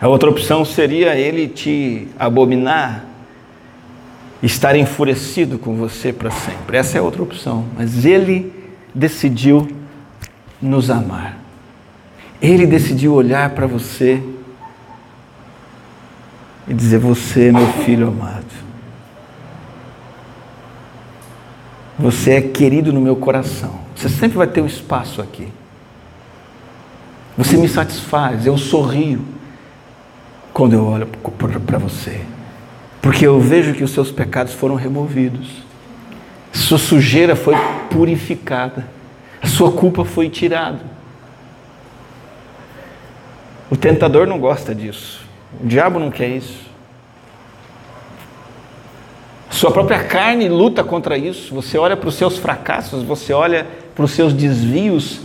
A 0.00 0.08
outra 0.08 0.28
opção 0.28 0.64
seria 0.64 1.16
ele 1.16 1.48
te 1.48 2.08
abominar, 2.18 3.04
estar 4.42 4.76
enfurecido 4.76 5.58
com 5.58 5.76
você 5.76 6.12
para 6.12 6.30
sempre. 6.30 6.76
Essa 6.76 6.98
é 6.98 7.00
outra 7.00 7.22
opção. 7.22 7.64
Mas 7.76 8.04
ele 8.04 8.52
decidiu 8.94 9.68
nos 10.60 10.90
amar. 10.90 11.38
Ele 12.42 12.66
decidiu 12.66 13.14
olhar 13.14 13.50
para 13.50 13.66
você 13.66 14.22
e 16.66 16.74
dizer: 16.74 16.98
Você 16.98 17.52
meu 17.52 17.66
filho 17.84 18.08
amado. 18.08 18.44
Você 21.98 22.32
é 22.32 22.42
querido 22.42 22.92
no 22.92 23.00
meu 23.00 23.16
coração. 23.16 23.80
Você 23.94 24.08
sempre 24.08 24.36
vai 24.36 24.46
ter 24.46 24.60
um 24.60 24.66
espaço 24.66 25.22
aqui. 25.22 25.48
Você 27.36 27.56
me 27.56 27.68
satisfaz, 27.68 28.46
eu 28.46 28.56
sorrio 28.56 29.24
quando 30.52 30.74
eu 30.74 30.86
olho 30.86 31.06
para 31.66 31.78
você. 31.78 32.20
Porque 33.00 33.26
eu 33.26 33.38
vejo 33.40 33.74
que 33.74 33.84
os 33.84 33.90
seus 33.90 34.10
pecados 34.10 34.52
foram 34.52 34.74
removidos. 34.74 35.64
Sua 36.52 36.78
sujeira 36.78 37.36
foi 37.36 37.54
purificada. 37.90 38.86
A 39.40 39.46
sua 39.46 39.70
culpa 39.70 40.04
foi 40.04 40.28
tirada. 40.28 40.80
O 43.70 43.76
tentador 43.76 44.26
não 44.26 44.38
gosta 44.38 44.74
disso. 44.74 45.25
O 45.62 45.66
diabo 45.66 45.98
não 45.98 46.10
quer 46.10 46.28
isso. 46.28 46.66
Sua 49.50 49.70
própria 49.70 50.04
carne 50.04 50.48
luta 50.48 50.84
contra 50.84 51.16
isso. 51.16 51.54
Você 51.54 51.78
olha 51.78 51.96
para 51.96 52.08
os 52.08 52.14
seus 52.14 52.36
fracassos, 52.36 53.02
você 53.02 53.32
olha 53.32 53.66
para 53.94 54.04
os 54.04 54.10
seus 54.10 54.34
desvios, 54.34 55.20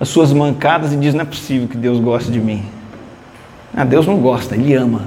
as 0.00 0.08
suas 0.08 0.32
mancadas 0.32 0.92
e 0.92 0.96
diz: 0.96 1.14
não 1.14 1.22
é 1.22 1.24
possível 1.24 1.68
que 1.68 1.76
Deus 1.76 2.00
goste 2.00 2.30
de 2.30 2.40
mim. 2.40 2.64
Ah, 3.74 3.84
Deus 3.84 4.06
não 4.06 4.16
gosta, 4.16 4.56
Ele 4.56 4.74
ama. 4.74 5.02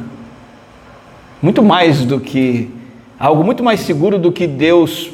Muito 1.41 1.61
mais 1.61 2.05
do 2.05 2.19
que, 2.19 2.71
algo 3.19 3.43
muito 3.43 3.61
mais 3.61 3.82
seguro 3.82 4.17
do 4.17 4.32
que 4.32 4.47
Deus 4.47 5.09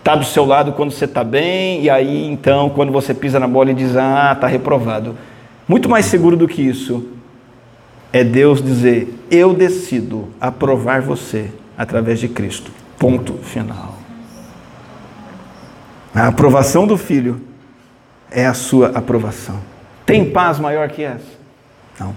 está 0.00 0.16
do 0.16 0.24
seu 0.24 0.44
lado 0.44 0.72
quando 0.72 0.90
você 0.90 1.04
está 1.04 1.22
bem, 1.22 1.82
e 1.82 1.88
aí 1.88 2.26
então, 2.26 2.68
quando 2.68 2.92
você 2.92 3.14
pisa 3.14 3.38
na 3.38 3.46
bola 3.46 3.70
e 3.70 3.74
diz: 3.74 3.96
ah, 3.96 4.32
está 4.34 4.48
reprovado. 4.48 5.16
Muito 5.68 5.88
mais 5.88 6.06
seguro 6.06 6.36
do 6.36 6.48
que 6.48 6.60
isso 6.60 7.13
é 8.14 8.22
Deus 8.22 8.62
dizer: 8.62 9.12
Eu 9.28 9.52
decido 9.52 10.28
aprovar 10.40 11.02
você 11.02 11.50
através 11.76 12.20
de 12.20 12.28
Cristo. 12.28 12.70
Ponto 12.96 13.34
final. 13.42 13.98
A 16.14 16.28
aprovação 16.28 16.86
do 16.86 16.96
filho 16.96 17.40
é 18.30 18.46
a 18.46 18.54
sua 18.54 18.90
aprovação. 18.90 19.60
Tem 20.06 20.30
paz 20.30 20.60
maior 20.60 20.88
que 20.88 21.02
essa? 21.02 21.26
Não. 21.98 22.14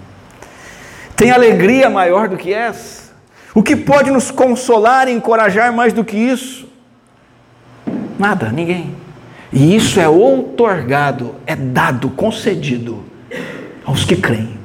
Tem 1.16 1.32
alegria 1.32 1.90
maior 1.90 2.30
do 2.30 2.38
que 2.38 2.54
essa? 2.54 3.12
O 3.56 3.64
que 3.64 3.76
pode 3.76 4.12
nos 4.12 4.30
consolar 4.30 5.08
e 5.08 5.14
encorajar 5.14 5.74
mais 5.74 5.94
do 5.94 6.06
que 6.06 6.16
isso? 6.16 6.70
Nada, 8.20 8.52
ninguém. 8.52 8.96
E 9.52 9.76
isso 9.76 10.00
é 10.00 10.08
outorgado, 10.08 11.34
é 11.48 11.56
dado, 11.56 12.10
concedido 12.12 13.04
aos 13.84 14.06
que 14.06 14.16
creem, 14.16 14.60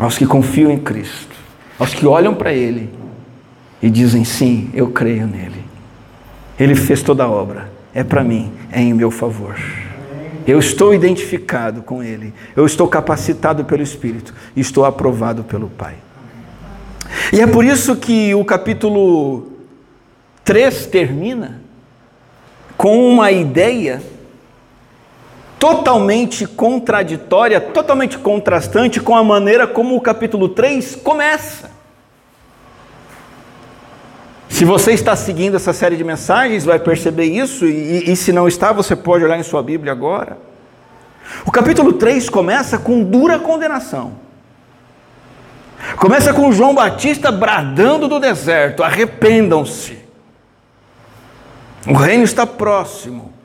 aos 0.00 0.16
que 0.16 0.26
confiam 0.26 0.70
em 0.70 0.78
Cristo, 0.78 1.36
aos 1.78 1.92
que 1.92 2.06
olham 2.06 2.34
para 2.34 2.54
Ele 2.54 2.90
e 3.82 3.90
dizem: 3.90 4.24
sim, 4.24 4.70
eu 4.72 4.88
creio 4.88 5.26
nele. 5.26 5.62
Ele 6.58 6.74
fez 6.74 7.02
toda 7.02 7.24
a 7.24 7.28
obra, 7.28 7.70
é 7.94 8.02
para 8.02 8.24
mim, 8.24 8.50
é 8.72 8.80
em 8.80 8.94
meu 8.94 9.10
favor. 9.10 9.56
Eu 10.46 10.58
estou 10.58 10.94
identificado 10.94 11.82
com 11.82 12.02
Ele, 12.02 12.32
eu 12.56 12.64
estou 12.64 12.88
capacitado 12.88 13.64
pelo 13.66 13.82
Espírito, 13.82 14.34
estou 14.56 14.86
aprovado 14.86 15.44
pelo 15.44 15.68
Pai. 15.68 15.96
E 17.32 17.40
é 17.40 17.46
por 17.46 17.64
isso 17.64 17.94
que 17.96 18.34
o 18.34 18.44
capítulo 18.44 19.52
3 20.44 20.86
termina 20.86 21.60
com 22.76 23.06
uma 23.06 23.30
ideia 23.30 24.02
totalmente 25.60 26.46
contraditória, 26.46 27.60
totalmente 27.60 28.18
contrastante 28.18 28.98
com 28.98 29.14
a 29.14 29.22
maneira 29.22 29.66
como 29.66 29.94
o 29.94 30.00
capítulo 30.00 30.48
3 30.48 30.96
começa. 30.96 31.70
Se 34.48 34.64
você 34.64 34.92
está 34.92 35.14
seguindo 35.14 35.56
essa 35.56 35.74
série 35.74 35.96
de 35.96 36.02
mensagens, 36.02 36.64
vai 36.64 36.78
perceber 36.78 37.26
isso, 37.26 37.66
e, 37.66 38.10
e, 38.10 38.16
se 38.16 38.32
não 38.32 38.48
está, 38.48 38.72
você 38.72 38.96
pode 38.96 39.22
olhar 39.22 39.38
em 39.38 39.42
sua 39.42 39.62
Bíblia 39.62 39.92
agora. 39.92 40.38
O 41.46 41.52
capítulo 41.52 41.92
3 41.92 42.28
começa 42.30 42.78
com 42.78 43.04
dura 43.04 43.38
condenação. 43.38 44.14
Começa 45.96 46.32
com 46.32 46.50
João 46.52 46.74
Batista 46.74 47.30
bradando 47.30 48.08
do 48.08 48.18
deserto: 48.18 48.82
arrependam-se. 48.82 49.98
O 51.86 51.94
reino 51.94 52.24
está 52.24 52.46
próximo. 52.46 53.39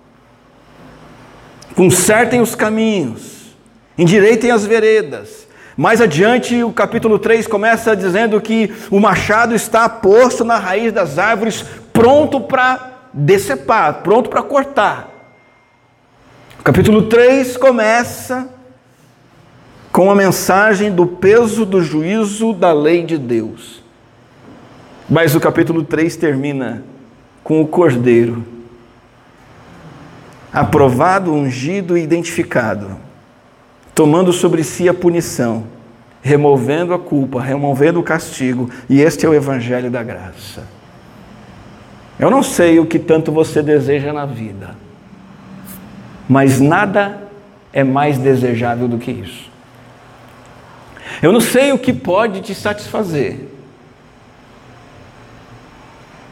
Consertem 1.75 2.41
os 2.41 2.55
caminhos, 2.55 3.55
endireitem 3.97 4.51
as 4.51 4.65
veredas, 4.65 5.45
mais 5.77 5.99
adiante, 5.99 6.63
o 6.63 6.71
capítulo 6.71 7.19
3 7.19 7.47
começa 7.47 7.97
dizendo 7.97 8.39
que 8.39 8.73
o 8.89 8.97
machado 8.97 9.53
está 9.53 9.89
posto 9.89 10.45
na 10.45 10.57
raiz 10.57 10.93
das 10.93 11.19
árvores, 11.19 11.65
pronto 11.91 12.39
para 12.39 12.93
decepar, 13.13 13.95
pronto 13.95 14.29
para 14.29 14.41
cortar. 14.41 15.09
O 16.57 16.63
capítulo 16.63 17.03
3 17.03 17.57
começa 17.57 18.47
com 19.91 20.09
a 20.09 20.15
mensagem 20.15 20.91
do 20.91 21.05
peso 21.05 21.65
do 21.65 21.81
juízo 21.83 22.53
da 22.53 22.71
lei 22.71 23.03
de 23.03 23.17
Deus. 23.17 23.83
Mas 25.09 25.35
o 25.35 25.41
capítulo 25.41 25.83
3 25.83 26.15
termina 26.15 26.85
com 27.43 27.61
o 27.61 27.67
cordeiro, 27.67 28.45
aprovado, 30.55 31.33
ungido 31.33 31.97
e 31.97 32.01
identificado 32.01 33.05
tomando 33.95 34.33
sobre 34.33 34.61
si 34.61 34.89
a 34.89 34.93
punição, 34.93 35.63
removendo 36.21 36.93
a 36.93 36.99
culpa, 36.99 37.41
removendo 37.41 38.01
o 38.01 38.03
castigo, 38.03 38.69
e 38.89 39.01
este 39.01 39.25
é 39.25 39.29
o 39.29 39.33
Evangelho 39.33 39.89
da 39.89 40.03
graça. 40.03 40.67
Eu 42.19 42.29
não 42.29 42.43
sei 42.43 42.77
o 42.77 42.85
que 42.85 42.99
tanto 42.99 43.31
você 43.31 43.63
deseja 43.63 44.11
na 44.11 44.25
vida, 44.25 44.75
mas 46.27 46.59
nada 46.59 47.21
é 47.71 47.83
mais 47.83 48.17
desejável 48.17 48.87
do 48.89 48.97
que 48.97 49.11
isso. 49.11 49.49
Eu 51.21 51.31
não 51.31 51.39
sei 51.39 51.71
o 51.71 51.79
que 51.79 51.93
pode 51.93 52.41
te 52.41 52.53
satisfazer, 52.53 53.47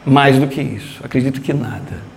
mais 0.04 0.38
do 0.38 0.46
que 0.46 0.60
isso, 0.60 1.00
acredito 1.02 1.40
que 1.40 1.54
nada. 1.54 2.13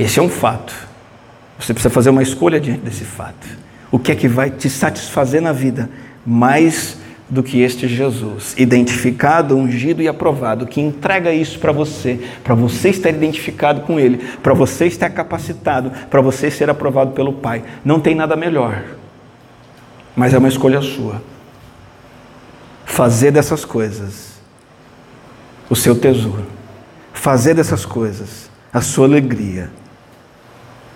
Esse 0.00 0.18
é 0.18 0.22
um 0.22 0.30
fato. 0.30 0.74
Você 1.58 1.74
precisa 1.74 1.92
fazer 1.92 2.08
uma 2.08 2.22
escolha 2.22 2.58
diante 2.58 2.80
desse 2.80 3.04
fato. 3.04 3.46
O 3.90 3.98
que 3.98 4.10
é 4.10 4.14
que 4.14 4.26
vai 4.26 4.48
te 4.48 4.70
satisfazer 4.70 5.42
na 5.42 5.52
vida 5.52 5.90
mais 6.24 6.96
do 7.28 7.42
que 7.42 7.60
este 7.60 7.86
Jesus, 7.86 8.54
identificado, 8.56 9.54
ungido 9.54 10.00
e 10.00 10.08
aprovado, 10.08 10.66
que 10.66 10.80
entrega 10.80 11.34
isso 11.34 11.58
para 11.58 11.70
você, 11.70 12.18
para 12.42 12.54
você 12.54 12.88
estar 12.88 13.10
identificado 13.10 13.82
com 13.82 14.00
Ele, 14.00 14.16
para 14.42 14.54
você 14.54 14.86
estar 14.86 15.10
capacitado, 15.10 15.92
para 16.08 16.22
você 16.22 16.50
ser 16.50 16.70
aprovado 16.70 17.10
pelo 17.12 17.34
Pai. 17.34 17.62
Não 17.84 18.00
tem 18.00 18.14
nada 18.14 18.34
melhor, 18.34 18.82
mas 20.16 20.32
é 20.32 20.38
uma 20.38 20.48
escolha 20.48 20.80
sua. 20.80 21.22
Fazer 22.86 23.32
dessas 23.32 23.66
coisas 23.66 24.40
o 25.68 25.76
seu 25.76 25.94
tesouro, 25.94 26.46
fazer 27.12 27.52
dessas 27.52 27.84
coisas 27.84 28.50
a 28.72 28.80
sua 28.80 29.06
alegria 29.06 29.70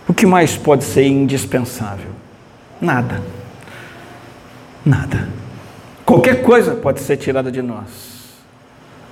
o 0.06 0.12
que 0.12 0.26
mais 0.26 0.56
pode 0.56 0.84
ser 0.84 1.06
indispensável? 1.06 2.10
Nada. 2.80 3.22
Nada. 4.84 5.28
Qualquer 6.04 6.42
coisa 6.42 6.74
pode 6.74 7.00
ser 7.00 7.16
tirada 7.16 7.50
de 7.50 7.62
nós. 7.62 8.14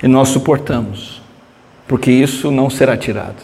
E 0.01 0.07
nós 0.07 0.29
suportamos, 0.29 1.21
porque 1.87 2.11
isso 2.11 2.51
não 2.51 2.69
será 2.69 2.95
tirado. 2.95 3.41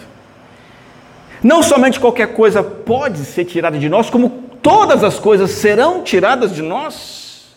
Não 1.42 1.64
somente 1.64 2.00
qualquer 2.00 2.34
coisa 2.34 2.62
pode 2.62 3.20
ser 3.20 3.46
tirada 3.46 3.80
de 3.80 3.88
nós, 3.90 4.10
como 4.10 4.30
todas 4.62 5.04
as 5.04 5.18
coisas 5.18 5.52
serão 5.52 6.04
tiradas 6.04 6.54
de 6.54 6.62
nós. 6.62 7.56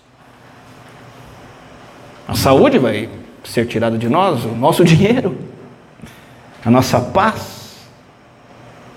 A 2.26 2.34
saúde 2.34 2.78
vai 2.78 3.10
ser 3.44 3.66
tirada 3.66 3.98
de 3.98 4.08
nós, 4.08 4.44
o 4.44 4.54
nosso 4.54 4.84
dinheiro, 4.84 5.36
a 6.64 6.70
nossa 6.70 7.00
paz, 7.00 7.61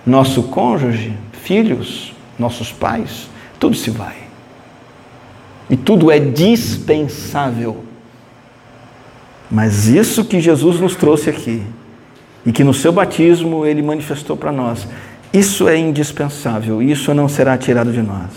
nosso 0.06 0.44
cônjuge, 0.44 1.18
filhos, 1.32 2.14
nossos 2.38 2.72
pais, 2.72 3.30
tudo 3.60 3.76
se 3.76 3.90
vai. 3.90 4.16
E 5.70 5.76
tudo 5.76 6.12
é 6.12 6.20
dispensável. 6.20 7.84
Mas 9.50 9.88
isso 9.88 10.26
que 10.26 10.40
Jesus 10.40 10.80
nos 10.80 10.96
trouxe 10.96 11.30
aqui, 11.30 11.64
e 12.46 12.52
que 12.52 12.64
no 12.64 12.74
seu 12.74 12.92
batismo 12.92 13.66
ele 13.66 13.82
manifestou 13.82 14.38
para 14.38 14.52
nós, 14.52 14.88
isso 15.34 15.68
é 15.68 15.78
indispensável, 15.78 16.82
isso 16.82 17.14
não 17.14 17.28
será 17.28 17.58
tirado 17.58 17.92
de 17.92 18.02
nós. 18.02 18.32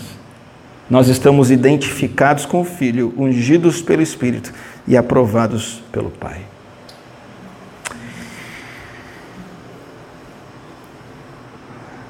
Nós 0.89 1.07
estamos 1.07 1.51
identificados 1.51 2.45
com 2.45 2.61
o 2.61 2.65
Filho, 2.65 3.13
ungidos 3.15 3.81
pelo 3.81 4.01
Espírito 4.01 4.51
e 4.87 4.97
aprovados 4.97 5.83
pelo 5.91 6.09
Pai. 6.09 6.48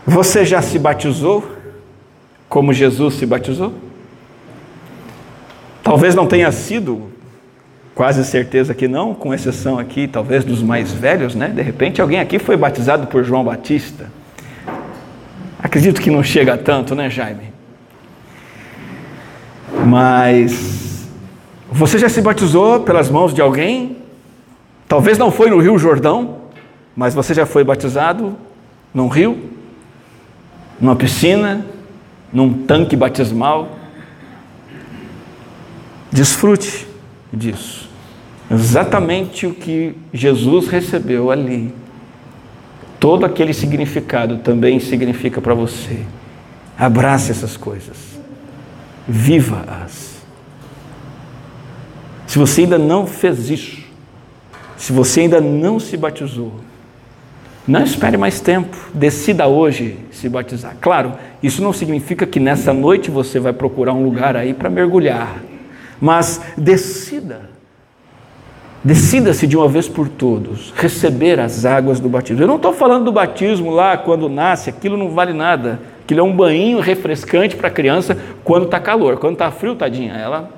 Você 0.10 0.44
já 0.44 0.60
se 0.60 0.80
batizou 0.80 1.48
como 2.50 2.74
Jesus 2.74 3.14
se 3.14 3.28
batizou? 3.28 3.72
Talvez 5.84 6.16
não 6.16 6.26
tenha 6.26 6.52
sido, 6.52 7.12
quase 7.94 8.26
certeza 8.26 8.74
que 8.74 8.88
não, 8.88 9.14
com 9.14 9.36
exceção 9.36 9.78
aqui, 9.78 10.08
talvez 10.08 10.44
dos 10.44 10.64
mais 10.64 10.92
velhos, 10.92 11.36
né? 11.36 11.50
De 11.50 11.62
repente 11.62 12.02
alguém 12.02 12.20
aqui 12.20 12.40
foi 12.40 12.58
batizado 12.58 13.06
por 13.06 13.24
João 13.24 13.44
Batista. 13.44 14.12
Acredito 15.62 16.02
que 16.02 16.10
não 16.10 16.24
chega 16.24 16.58
tanto, 16.58 16.96
né, 16.96 17.08
Jaime? 17.08 17.54
Mas 19.86 21.08
você 21.72 22.00
já 22.00 22.10
se 22.10 22.20
batizou 22.20 22.80
pelas 22.80 23.12
mãos 23.12 23.32
de 23.32 23.42
alguém? 23.42 23.98
Talvez 24.88 25.20
não 25.20 25.30
foi 25.30 25.52
no 25.52 25.60
Rio 25.60 25.78
Jordão, 25.78 26.38
mas 26.96 27.14
você 27.14 27.32
já 27.32 27.46
foi 27.46 27.64
batizado 27.64 28.36
num 28.92 29.08
rio? 29.08 29.59
Numa 30.80 30.96
piscina, 30.96 31.66
num 32.32 32.66
tanque 32.66 32.96
batismal. 32.96 33.78
Desfrute 36.12 36.88
disso. 37.32 37.90
Exatamente 38.52 39.46
o 39.46 39.54
que 39.54 39.96
Jesus 40.14 40.68
recebeu 40.68 41.30
ali. 41.30 41.74
Todo 43.00 43.26
aquele 43.26 43.54
significado 43.54 44.38
também 44.40 44.80
significa 44.80 45.40
para 45.40 45.54
você. 45.54 46.04
Abrace 46.78 47.32
essas 47.32 47.56
coisas. 47.56 47.98
Viva-as. 49.08 50.20
Se 52.26 52.38
você 52.38 52.62
ainda 52.62 52.78
não 52.78 53.08
fez 53.08 53.50
isso, 53.50 53.80
se 54.78 54.92
você 54.92 55.22
ainda 55.22 55.42
não 55.42 55.80
se 55.80 55.98
batizou, 55.98 56.54
não 57.70 57.84
espere 57.84 58.18
mais 58.18 58.42
tempo, 58.42 58.76
decida 58.94 59.48
hoje 59.48 59.98
se 60.12 60.28
batizar. 60.28 60.76
Claro, 60.82 61.14
isso 61.42 61.62
não 61.62 61.72
significa 61.72 62.26
que 62.26 62.40
nessa 62.40 62.74
noite 62.74 63.12
você 63.12 63.40
vai 63.40 63.54
procurar 63.54 63.94
um 63.94 64.04
lugar 64.04 64.36
aí 64.36 64.54
para 64.54 64.70
mergulhar, 64.70 65.38
mas 66.02 66.42
decida 66.58 67.50
Decida-se 68.82 69.46
de 69.46 69.58
uma 69.58 69.68
vez 69.68 69.90
por 69.90 70.08
todos 70.08 70.74
receber 70.76 71.38
as 71.40 71.66
águas 71.66 72.00
do 72.00 72.08
batismo. 72.08 72.42
Eu 72.42 72.48
não 72.48 72.56
estou 72.56 72.72
falando 72.72 73.06
do 73.06 73.12
batismo 73.12 73.72
lá 73.72 73.98
quando 73.98 74.30
nasce, 74.30 74.70
aquilo 74.70 74.96
não 74.96 75.10
vale 75.10 75.34
nada. 75.34 75.80
Aquilo 76.04 76.22
é 76.22 76.24
um 76.24 76.34
banho 76.34 76.80
refrescante 76.80 77.58
para 77.58 77.68
a 77.68 77.72
criança 77.72 78.18
quando 78.44 78.66
está 78.66 78.80
calor. 78.80 79.18
Quando 79.18 79.34
está 79.34 79.52
frio, 79.52 79.76
tadinha, 79.76 80.14
ela 80.14 80.50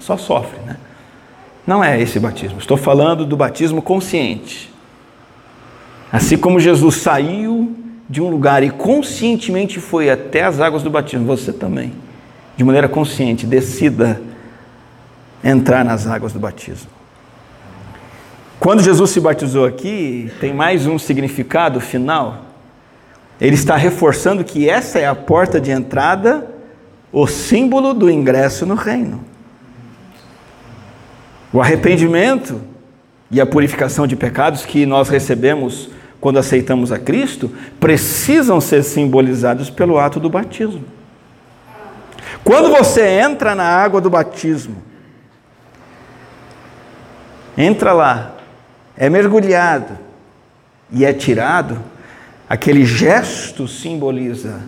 só 0.00 0.16
sofre, 0.16 0.58
né? 0.64 0.76
Não 1.66 1.84
é 1.84 2.00
esse 2.00 2.18
batismo. 2.18 2.58
Estou 2.58 2.76
falando 2.76 3.26
do 3.26 3.36
batismo 3.36 3.82
consciente. 3.82 4.71
Assim 6.12 6.36
como 6.36 6.60
Jesus 6.60 6.96
saiu 6.96 7.74
de 8.06 8.20
um 8.20 8.28
lugar 8.28 8.62
e 8.62 8.68
conscientemente 8.68 9.80
foi 9.80 10.10
até 10.10 10.42
as 10.42 10.60
águas 10.60 10.82
do 10.82 10.90
batismo, 10.90 11.24
você 11.24 11.50
também, 11.50 11.94
de 12.54 12.62
maneira 12.62 12.86
consciente, 12.86 13.46
decida 13.46 14.20
entrar 15.42 15.82
nas 15.82 16.06
águas 16.06 16.34
do 16.34 16.38
batismo. 16.38 16.90
Quando 18.60 18.82
Jesus 18.82 19.10
se 19.10 19.20
batizou 19.20 19.64
aqui, 19.64 20.30
tem 20.38 20.52
mais 20.52 20.86
um 20.86 20.98
significado 20.98 21.80
final. 21.80 22.42
Ele 23.40 23.54
está 23.54 23.74
reforçando 23.74 24.44
que 24.44 24.68
essa 24.68 24.98
é 24.98 25.06
a 25.06 25.14
porta 25.14 25.58
de 25.58 25.70
entrada, 25.70 26.46
o 27.10 27.26
símbolo 27.26 27.94
do 27.94 28.10
ingresso 28.10 28.66
no 28.66 28.74
reino. 28.74 29.24
O 31.50 31.60
arrependimento 31.60 32.60
e 33.30 33.40
a 33.40 33.46
purificação 33.46 34.06
de 34.06 34.14
pecados 34.14 34.66
que 34.66 34.84
nós 34.84 35.08
recebemos 35.08 35.88
quando 36.22 36.38
aceitamos 36.38 36.92
a 36.92 37.00
Cristo 37.00 37.50
precisam 37.80 38.60
ser 38.60 38.84
simbolizados 38.84 39.68
pelo 39.68 39.98
ato 39.98 40.20
do 40.20 40.30
batismo. 40.30 40.84
Quando 42.44 42.70
você 42.70 43.02
entra 43.20 43.56
na 43.56 43.64
água 43.64 44.00
do 44.00 44.08
batismo, 44.08 44.76
entra 47.58 47.92
lá 47.92 48.36
é 48.96 49.10
mergulhado 49.10 49.98
e 50.92 51.04
é 51.04 51.12
tirado, 51.12 51.80
aquele 52.48 52.84
gesto 52.84 53.66
simboliza 53.66 54.60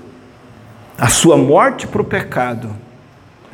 a 0.98 1.06
sua 1.06 1.36
morte 1.36 1.86
para 1.86 2.02
o 2.02 2.04
pecado 2.04 2.74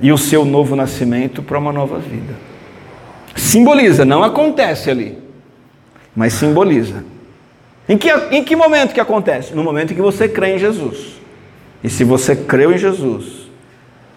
e 0.00 0.10
o 0.10 0.16
seu 0.16 0.42
novo 0.42 0.74
nascimento 0.74 1.42
para 1.42 1.58
uma 1.58 1.70
nova 1.70 1.98
vida. 1.98 2.34
Simboliza, 3.36 4.06
não 4.06 4.24
acontece 4.24 4.90
ali, 4.90 5.18
mas 6.16 6.32
simboliza. 6.32 7.04
Em 7.90 7.98
que, 7.98 8.08
em 8.08 8.44
que 8.44 8.54
momento 8.54 8.94
que 8.94 9.00
acontece? 9.00 9.52
No 9.52 9.64
momento 9.64 9.92
em 9.92 9.96
que 9.96 10.00
você 10.00 10.28
crê 10.28 10.54
em 10.54 10.58
Jesus. 10.60 11.20
E 11.82 11.90
se 11.90 12.04
você 12.04 12.36
creu 12.36 12.72
em 12.72 12.78
Jesus, 12.78 13.50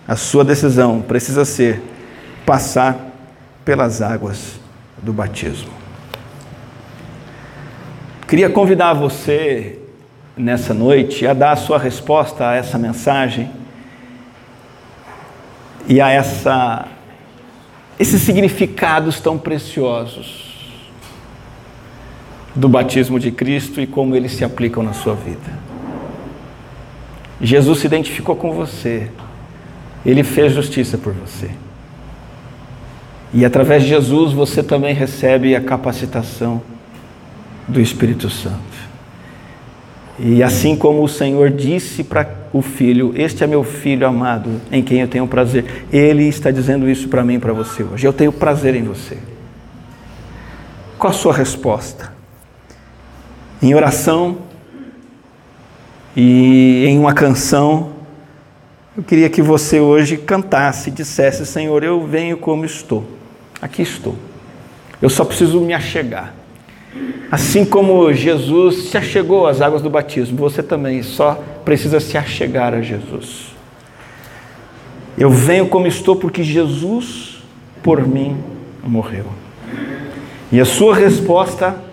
a 0.07 0.15
sua 0.15 0.45
decisão 0.45 1.01
precisa 1.01 1.43
ser 1.43 1.81
passar 2.45 2.95
pelas 3.65 3.99
águas 3.99 4.59
do 5.01 5.11
batismo. 5.11 5.71
Queria 8.27 8.47
convidar 8.47 8.93
você 8.93 9.79
nessa 10.37 10.71
noite 10.71 11.25
a 11.25 11.33
dar 11.33 11.53
a 11.53 11.55
sua 11.55 11.79
resposta 11.79 12.47
a 12.47 12.53
essa 12.53 12.77
mensagem 12.77 13.49
e 15.87 15.99
a 15.99 16.11
essa 16.11 16.85
esses 17.99 18.21
significados 18.21 19.19
tão 19.19 19.35
preciosos 19.35 20.42
do 22.55 22.69
batismo 22.69 23.19
de 23.19 23.31
Cristo 23.31 23.81
e 23.81 23.87
como 23.87 24.15
eles 24.15 24.33
se 24.33 24.43
aplicam 24.43 24.83
na 24.83 24.93
sua 24.93 25.15
vida. 25.15 25.63
Jesus 27.41 27.79
se 27.79 27.87
identificou 27.87 28.35
com 28.35 28.53
você. 28.53 29.09
Ele 30.05 30.23
fez 30.23 30.53
justiça 30.53 30.97
por 30.97 31.13
você. 31.13 31.49
E 33.33 33.43
através 33.43 33.83
de 33.83 33.89
Jesus 33.89 34.31
você 34.31 34.61
também 34.61 34.93
recebe 34.93 35.55
a 35.55 35.61
capacitação 35.61 36.61
do 37.67 37.81
Espírito 37.81 38.29
Santo. 38.29 38.73
E 40.19 40.43
assim 40.43 40.75
como 40.75 41.03
o 41.03 41.09
Senhor 41.09 41.49
disse 41.49 42.03
para 42.03 42.29
o 42.53 42.61
filho: 42.61 43.13
Este 43.15 43.43
é 43.43 43.47
meu 43.47 43.63
filho 43.63 44.07
amado, 44.07 44.61
em 44.71 44.83
quem 44.83 45.01
eu 45.01 45.07
tenho 45.07 45.27
prazer. 45.27 45.87
Ele 45.91 46.27
está 46.27 46.51
dizendo 46.51 46.87
isso 46.87 47.07
para 47.07 47.23
mim 47.23 47.35
e 47.35 47.39
para 47.39 47.53
você 47.53 47.83
hoje. 47.83 48.05
Eu 48.05 48.13
tenho 48.13 48.31
prazer 48.31 48.75
em 48.75 48.83
você. 48.83 49.17
Qual 50.99 51.11
a 51.11 51.15
sua 51.15 51.33
resposta? 51.33 52.13
Em 53.63 53.73
oração 53.73 54.39
e 56.17 56.85
em 56.85 56.99
uma 56.99 57.13
canção, 57.13 57.93
eu 58.97 59.01
queria 59.01 59.29
que 59.29 59.41
você 59.41 59.79
hoje 59.79 60.17
cantasse, 60.17 60.91
dissesse: 60.91 61.45
Senhor, 61.45 61.81
eu 61.81 62.05
venho 62.05 62.35
como 62.35 62.65
estou. 62.65 63.05
Aqui 63.61 63.81
estou. 63.81 64.17
Eu 65.01 65.09
só 65.09 65.23
preciso 65.23 65.61
me 65.61 65.73
achegar. 65.73 66.33
Assim 67.31 67.63
como 67.63 68.11
Jesus 68.11 68.89
se 68.89 68.97
achegou 68.97 69.47
às 69.47 69.61
águas 69.61 69.81
do 69.81 69.89
batismo, 69.89 70.35
você 70.35 70.61
também 70.61 71.01
só 71.01 71.41
precisa 71.63 72.01
se 72.01 72.17
achegar 72.17 72.73
a 72.73 72.81
Jesus. 72.81 73.55
Eu 75.17 75.29
venho 75.29 75.69
como 75.69 75.87
estou 75.87 76.17
porque 76.17 76.43
Jesus 76.43 77.41
por 77.81 78.05
mim 78.05 78.35
morreu. 78.83 79.27
E 80.51 80.59
a 80.59 80.65
sua 80.65 80.93
resposta 80.93 81.92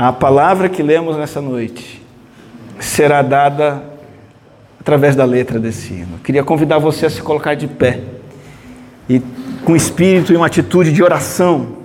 à 0.00 0.12
palavra 0.12 0.68
que 0.68 0.80
lemos 0.80 1.16
nessa 1.16 1.40
noite 1.40 2.00
será 2.78 3.20
dada 3.20 3.82
através 4.78 5.16
da 5.16 5.24
letra 5.24 5.58
desse 5.58 5.92
hino. 5.92 6.18
Queria 6.22 6.44
convidar 6.44 6.78
você 6.78 7.06
a 7.06 7.10
se 7.10 7.20
colocar 7.20 7.54
de 7.54 7.66
pé 7.66 8.00
e 9.08 9.20
com 9.64 9.74
espírito 9.74 10.32
e 10.32 10.36
uma 10.36 10.46
atitude 10.46 10.92
de 10.92 11.02
oração 11.02 11.78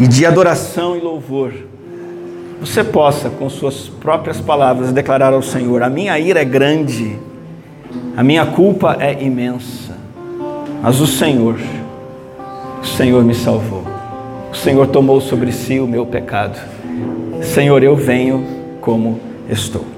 e 0.00 0.08
de 0.08 0.26
adoração 0.26 0.96
e 0.96 1.00
louvor, 1.00 1.52
você 2.60 2.82
possa, 2.82 3.30
com 3.30 3.48
suas 3.48 3.88
próprias 3.88 4.40
palavras, 4.40 4.90
declarar 4.90 5.32
ao 5.32 5.42
Senhor: 5.42 5.84
A 5.84 5.88
minha 5.88 6.18
ira 6.18 6.40
é 6.40 6.44
grande, 6.44 7.16
a 8.16 8.24
minha 8.24 8.44
culpa 8.44 8.96
é 8.98 9.22
imensa, 9.22 9.96
mas 10.82 11.00
o 11.00 11.06
Senhor, 11.06 11.60
o 12.82 12.84
Senhor 12.84 13.24
me 13.24 13.36
salvou, 13.36 13.95
o 14.56 14.58
Senhor 14.58 14.86
tomou 14.86 15.20
sobre 15.20 15.52
si 15.52 15.78
o 15.78 15.86
meu 15.86 16.06
pecado. 16.06 16.58
Senhor, 17.42 17.82
eu 17.82 17.94
venho 17.94 18.42
como 18.80 19.20
estou. 19.50 19.95